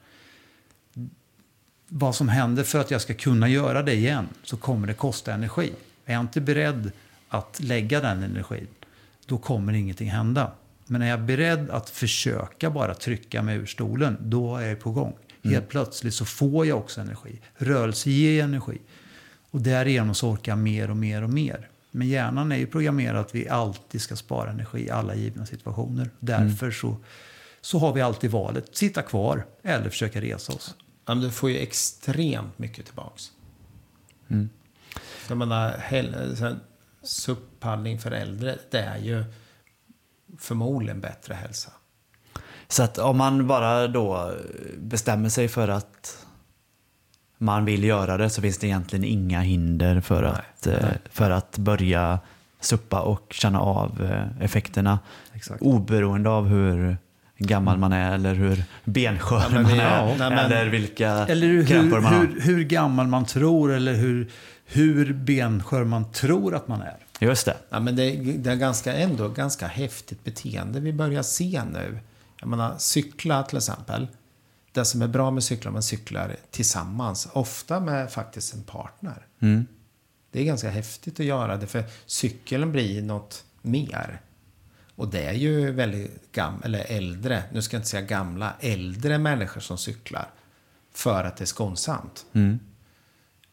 [1.87, 5.33] Vad som händer för att jag ska kunna göra det igen så kommer det kosta
[5.33, 5.71] energi.
[6.05, 6.91] Är jag inte beredd
[7.29, 8.67] att lägga den energin,
[9.25, 10.51] då kommer ingenting hända.
[10.85, 14.91] Men är jag beredd att försöka bara trycka mig ur stolen, då är jag på
[14.91, 15.13] gång.
[15.43, 17.39] Helt plötsligt så får jag också energi.
[17.55, 18.77] Rörelse ger energi.
[19.51, 21.69] Och därigenom så orkar jag mer och mer och mer.
[21.91, 26.09] Men hjärnan är ju programmerad att vi alltid ska spara energi i alla givna situationer.
[26.19, 26.97] Därför så,
[27.61, 30.75] så har vi alltid valet, sitta kvar eller försöka resa oss.
[31.05, 33.31] Ja, men du får ju extremt mycket tillbaks.
[35.27, 35.83] Så jag menar,
[37.03, 39.23] SUP-paddling för äldre, det är ju
[40.37, 41.71] förmodligen bättre hälsa.
[42.67, 44.33] Så att om man bara då
[44.77, 46.25] bestämmer sig för att
[47.41, 51.31] man vill göra det så finns det egentligen inga hinder för, Nej, att, eh, för
[51.31, 52.19] att börja
[52.61, 54.99] suppa och känna av eh, effekterna.
[55.33, 55.61] Exakt.
[55.61, 56.97] Oberoende av hur
[57.37, 59.75] gammal man är eller hur benskör Ja, man är.
[59.77, 62.19] ja, nej, men- eller vilka Eller hur, man har.
[62.19, 64.29] hur, hur gammal man tror eller hur,
[64.65, 66.95] hur benskör man tror att man är.
[67.19, 67.57] Just det.
[67.69, 71.99] Ja, men det, är- det är ganska, ändå ganska häftigt beteende vi börjar se nu.
[72.39, 74.07] Jag menar, cykla till exempel.
[74.71, 77.27] Det som är bra med cyklar, man cyklar tillsammans.
[77.33, 79.27] Ofta med faktiskt en partner.
[79.39, 79.67] Mm.
[80.31, 84.21] Det är ganska häftigt att göra det, för cykeln blir något mer.
[84.95, 89.17] Och det är ju väldigt gamla, eller äldre, nu ska jag inte säga gamla, äldre
[89.17, 90.29] människor som cyklar.
[90.93, 92.25] För att det är skonsamt.
[92.33, 92.59] Mm.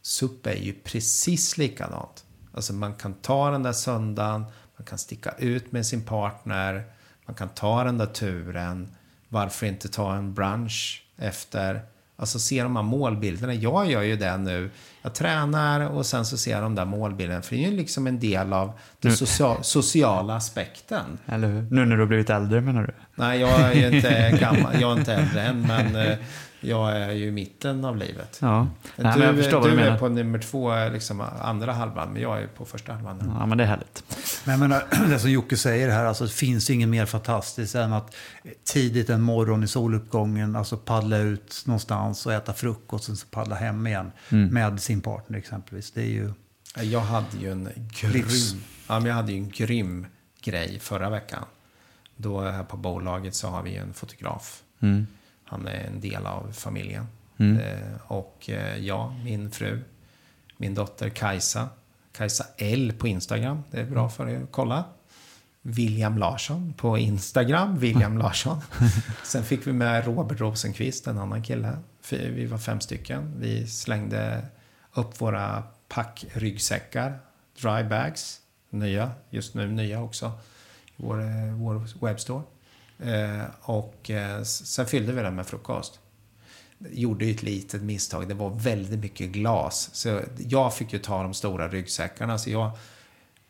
[0.03, 2.25] SUP är ju precis likadant.
[2.53, 4.45] Alltså man kan ta den där söndagen,
[4.77, 6.85] man kan sticka ut med sin partner,
[7.27, 8.97] man kan ta den där turen.
[9.29, 11.81] Varför inte ta en brunch efter?
[12.19, 13.55] Alltså se de här målbilderna.
[13.55, 14.71] Jag gör ju det nu.
[15.03, 17.43] Jag tränar och sen så ser jag de där målbilderna.
[17.43, 21.19] För det är ju liksom en del av den social, sociala aspekten.
[21.27, 21.63] Eller hur?
[21.71, 22.93] Nu när du har blivit äldre menar du?
[23.15, 24.81] Nej, jag är inte gammal.
[24.81, 26.19] Jag är inte äldre än, men eh,
[26.61, 28.39] jag är ju i mitten av livet.
[28.43, 28.59] Ja.
[28.59, 29.99] Nej, du men jag förstår vad du du är menar.
[29.99, 33.33] på nummer två, liksom andra halvan, men jag är på första halvan.
[33.39, 34.05] Ja, men det är härligt.
[34.45, 37.93] Men jag menar, det som Jocke säger här, alltså, det finns inget mer fantastiskt än
[37.93, 38.15] att
[38.65, 43.55] tidigt en morgon i soluppgången alltså paddla ut någonstans och äta frukost och sen paddla
[43.57, 45.91] hem igen med sin partner exempelvis.
[45.91, 46.33] Det är ju...
[46.83, 47.69] Jag hade ju en
[48.01, 48.55] grym, Livs.
[48.89, 50.07] ja, men jag hade ju en grym
[50.41, 51.45] grej förra veckan.
[52.17, 54.63] Då här på bolaget så har vi en fotograf.
[54.81, 55.07] Mm.
[55.47, 57.07] Han är en del av familjen.
[57.39, 57.57] Mm.
[57.57, 59.83] Eh, och eh, jag, min fru,
[60.57, 61.69] min dotter Kajsa.
[62.13, 63.63] Kajsa L på Instagram.
[63.71, 64.85] Det är bra för er att kolla.
[65.63, 67.79] William Larsson på Instagram.
[67.79, 68.61] William Larsson.
[69.25, 71.79] Sen fick vi med Robert Rosenqvist, en annan kille.
[72.11, 73.35] Vi var fem stycken.
[73.41, 74.47] Vi slängde
[74.95, 77.19] upp våra packryggsäckar.
[77.61, 78.41] Dry bags.
[78.71, 80.33] Nya, just nu nya också.
[80.97, 82.43] I vår, eh, vår webbstore.
[82.99, 86.01] Eh, och eh, sen fyllde vi den med frukost
[86.79, 88.29] gjorde ju ett litet misstag.
[88.29, 89.91] Det var väldigt mycket glas.
[89.93, 92.39] Så jag fick ju ta de stora ryggsäckarna.
[92.39, 92.71] Så jag,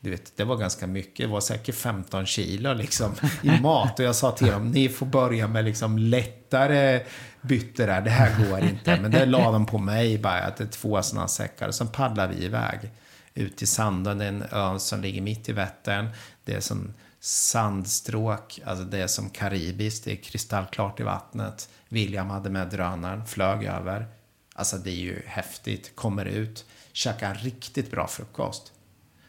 [0.01, 1.27] du vet, det var ganska mycket.
[1.27, 3.99] Det var säkert 15 kilo liksom, i mat.
[3.99, 7.01] Och jag sa till dem, ni får börja med liksom lättare
[7.41, 8.01] bytte där.
[8.01, 9.01] Det här går inte.
[9.01, 11.71] Men det la de på mig bara, att det är två sådana säckar.
[11.71, 12.91] Sen paddlade vi iväg
[13.37, 16.09] ut i Sandön, den ön som ligger mitt i Vättern.
[16.45, 21.69] Det är som sandstråk, alltså det är som karibiskt, det är kristallklart i vattnet.
[21.89, 24.07] William hade med drönaren, flög över.
[24.55, 28.73] Alltså det är ju häftigt, kommer ut, käkar riktigt bra frukost.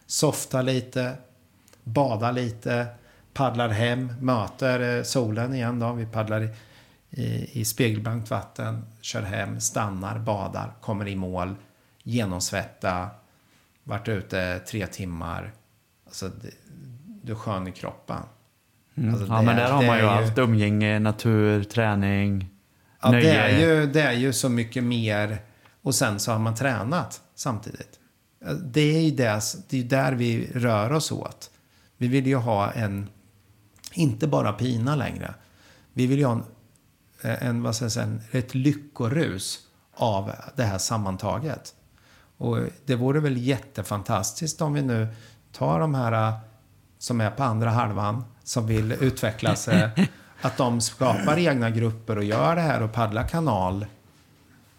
[0.06, 1.18] Softa lite,
[1.84, 2.88] bada lite,
[3.34, 5.94] paddlar hem, möter eh, solen igen då.
[5.94, 6.50] Vi paddlar i,
[7.10, 11.56] i, i spegelblankt vatten, kör hem, stannar, badar, kommer i mål,
[12.04, 13.10] genomsvetta,
[13.88, 15.54] varit ute tre timmar.
[16.06, 16.50] Alltså, det,
[17.24, 18.16] du är skön i kroppen.
[18.18, 22.50] Alltså, Ja, det men är- där har man ju haft umgänge, natur, träning,
[23.02, 23.24] Ja, nöje.
[23.34, 25.38] det är, ju, det är ju så mycket mer.
[25.82, 28.00] Och sen så har man tränat samtidigt.
[28.64, 31.52] Det är ju det, det är ju där vi rör oss åt.
[31.98, 33.10] Vi vill ju ha en,
[33.94, 35.34] inte bara pina längre.
[35.94, 36.44] Vi vill ju ha en,
[37.48, 39.60] en, vad jag säga, en, ett lyckorus
[39.94, 41.76] av det här sammantaget.
[42.38, 45.08] Och det vore väl jättefantastiskt om vi nu
[45.52, 46.34] tar de här
[47.00, 49.90] som är på andra halvan, som vill utveckla sig,
[50.42, 53.86] att de skapar egna grupper och gör det här och paddlar kanal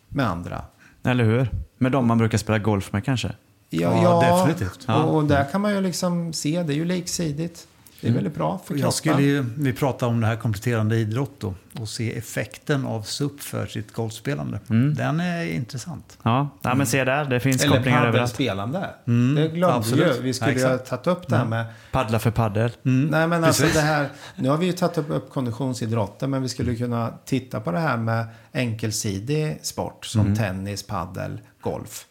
[0.09, 0.65] med andra.
[1.03, 1.49] Eller hur?
[1.79, 3.35] Med de man brukar spela golf med kanske?
[3.71, 4.85] Ja, definitivt.
[4.87, 5.03] Ja.
[5.03, 7.69] Och, och där kan man ju liksom se, det är ju liksidigt.
[8.01, 8.81] Det är väldigt bra för kroppen.
[8.83, 13.03] Jag skulle ju, vi pratar om det här kompletterande idrott då, och se effekten av
[13.03, 14.61] SUP för sitt golfspelande.
[14.97, 16.19] Den är intressant.
[16.23, 17.25] Ja, ja men se där.
[17.25, 18.17] Det finns Eller kopplingar överallt.
[18.17, 18.91] paddelspelande.
[19.07, 20.07] Mm, det glömde absolut.
[20.13, 20.23] vi ju.
[20.23, 22.71] Vi skulle Ja, ju ha tagit upp det här med Paddla för paddel.
[22.83, 26.49] Nej men alltså det här, nu har vi ju tagit upp, upp konditionsidrotten men vi
[26.49, 32.07] skulle kunna titta på det här med enkelsidig sport som tennis, paddel, golf.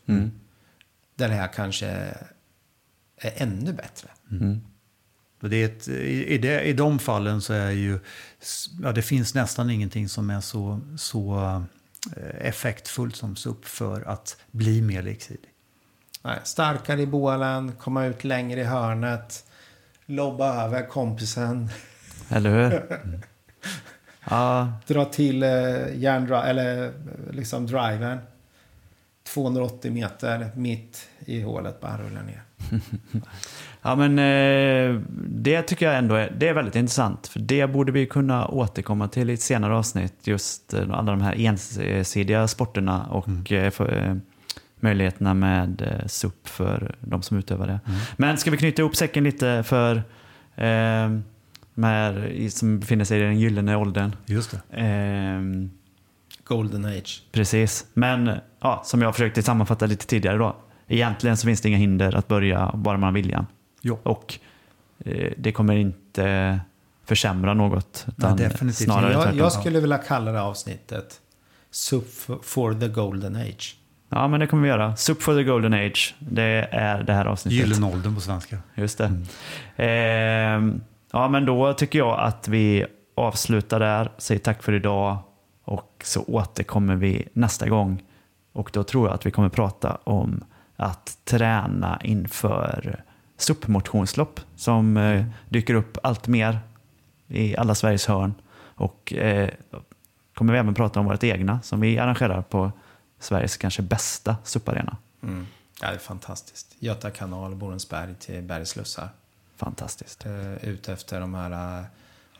[1.15, 4.07] Där det här kanske är ännu bättre.
[4.29, 4.66] Och
[5.39, 7.99] Det är ett, i, i, det, I de fallen så är ju,
[8.83, 11.37] ja, det finns nästan ingenting som är så, så
[12.17, 15.49] eh, effektfullt som SUP för att bli mer liksidig.
[16.23, 19.45] Nej, starkare i bålen, komma ut längre i hörnet,
[20.05, 21.69] lobba över kompisen,
[22.29, 22.99] Eller hur?
[24.29, 26.91] Ja, dra till eh, järndra, eller eh,
[27.31, 28.19] liksom drivern.
[29.23, 32.41] 280 meter mitt i hålet, bara rulla ner.
[33.81, 37.27] ja men eh, det tycker jag ändå är, det är väldigt intressant.
[37.27, 40.13] För det borde vi kunna återkomma till i ett senare avsnitt.
[40.27, 41.35] Just eh, alla de här
[41.79, 44.15] ensidiga sporterna och eh, för, eh,
[44.79, 47.79] möjligheterna med eh, SUP för de som utövar det.
[48.17, 50.03] Men ska vi knyta ihop säcken lite för
[50.55, 51.11] eh,
[52.31, 54.15] i- som befinner sig i den gyllene åldern.
[54.25, 54.77] Just det.
[54.77, 55.71] Ehm,
[56.43, 57.21] Golden age.
[57.31, 60.55] Precis, men ja, som jag försökte sammanfatta lite tidigare då.
[60.87, 63.47] Egentligen så finns det inga hinder att börja bara man har viljan.
[63.81, 63.99] Jo.
[64.03, 64.39] Och
[65.05, 66.59] eh, det kommer inte
[67.05, 68.05] försämra något.
[68.07, 68.85] Utan definitivt.
[68.85, 71.21] snarare Jag, jag skulle vilja kalla det avsnittet
[71.71, 72.05] SUP
[72.43, 73.75] for the golden age.
[74.09, 74.95] Ja, men det kommer vi göra.
[74.95, 76.15] Sup for the golden age.
[76.19, 77.59] Det är det här avsnittet.
[77.59, 78.57] Gyllene åldern på svenska.
[78.75, 79.11] Just det.
[79.75, 80.81] Ehm,
[81.11, 82.85] ja, men då tycker jag att vi
[83.15, 84.11] avslutar där.
[84.17, 85.17] Säger tack för idag.
[85.63, 88.03] Och så återkommer vi nästa gång.
[88.53, 90.43] Och då tror jag att vi kommer prata om
[90.77, 93.03] att träna inför
[93.37, 96.59] SUP-motionslopp som eh, dyker upp allt mer
[97.27, 98.33] i alla Sveriges hörn.
[98.75, 99.49] Och eh,
[100.33, 102.71] kommer vi även prata om vårt egna som vi arrangerar på
[103.19, 104.97] Sveriges kanske bästa SUP-arena.
[105.23, 105.47] Mm.
[105.81, 106.75] Ja, det är fantastiskt.
[106.79, 109.09] Göta kanal, Borensberg till Bergslussar.
[109.55, 110.25] Fantastiskt.
[110.25, 111.85] Eh, ute efter de här eh,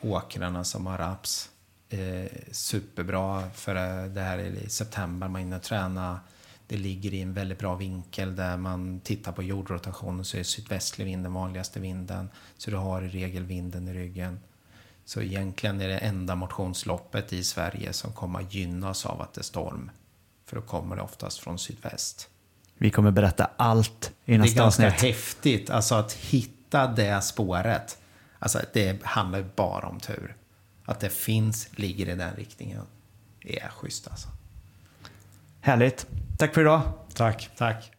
[0.02, 1.50] åkrarna som har raps.
[1.90, 6.20] Eh, superbra för eh, det här är i september, man hinner träna.
[6.68, 11.06] Det ligger i en väldigt bra vinkel där man tittar på jordrotationen så är sydvästlig
[11.06, 12.30] vind den vanligaste vinden.
[12.58, 14.40] Så du har i regel vinden i ryggen.
[15.06, 19.42] Så egentligen är det enda motionsloppet i Sverige som kommer att gynnas av att det
[19.42, 19.92] är storm.
[20.46, 22.30] För då kommer det oftast från sydväst.
[22.78, 25.02] Vi kommer berätta allt i Det är nästa ganska avsnitt.
[25.02, 27.98] häftigt, alltså att hitta det spåret.
[28.40, 30.36] Alltså det handlar ju bara om tur.
[30.86, 32.86] Att det finns, ligger i den riktningen,
[33.42, 34.30] är schysst alltså.
[35.62, 36.08] Härligt.
[36.40, 36.82] Tack för idag.
[37.14, 37.50] Tack.
[37.58, 37.92] Tack.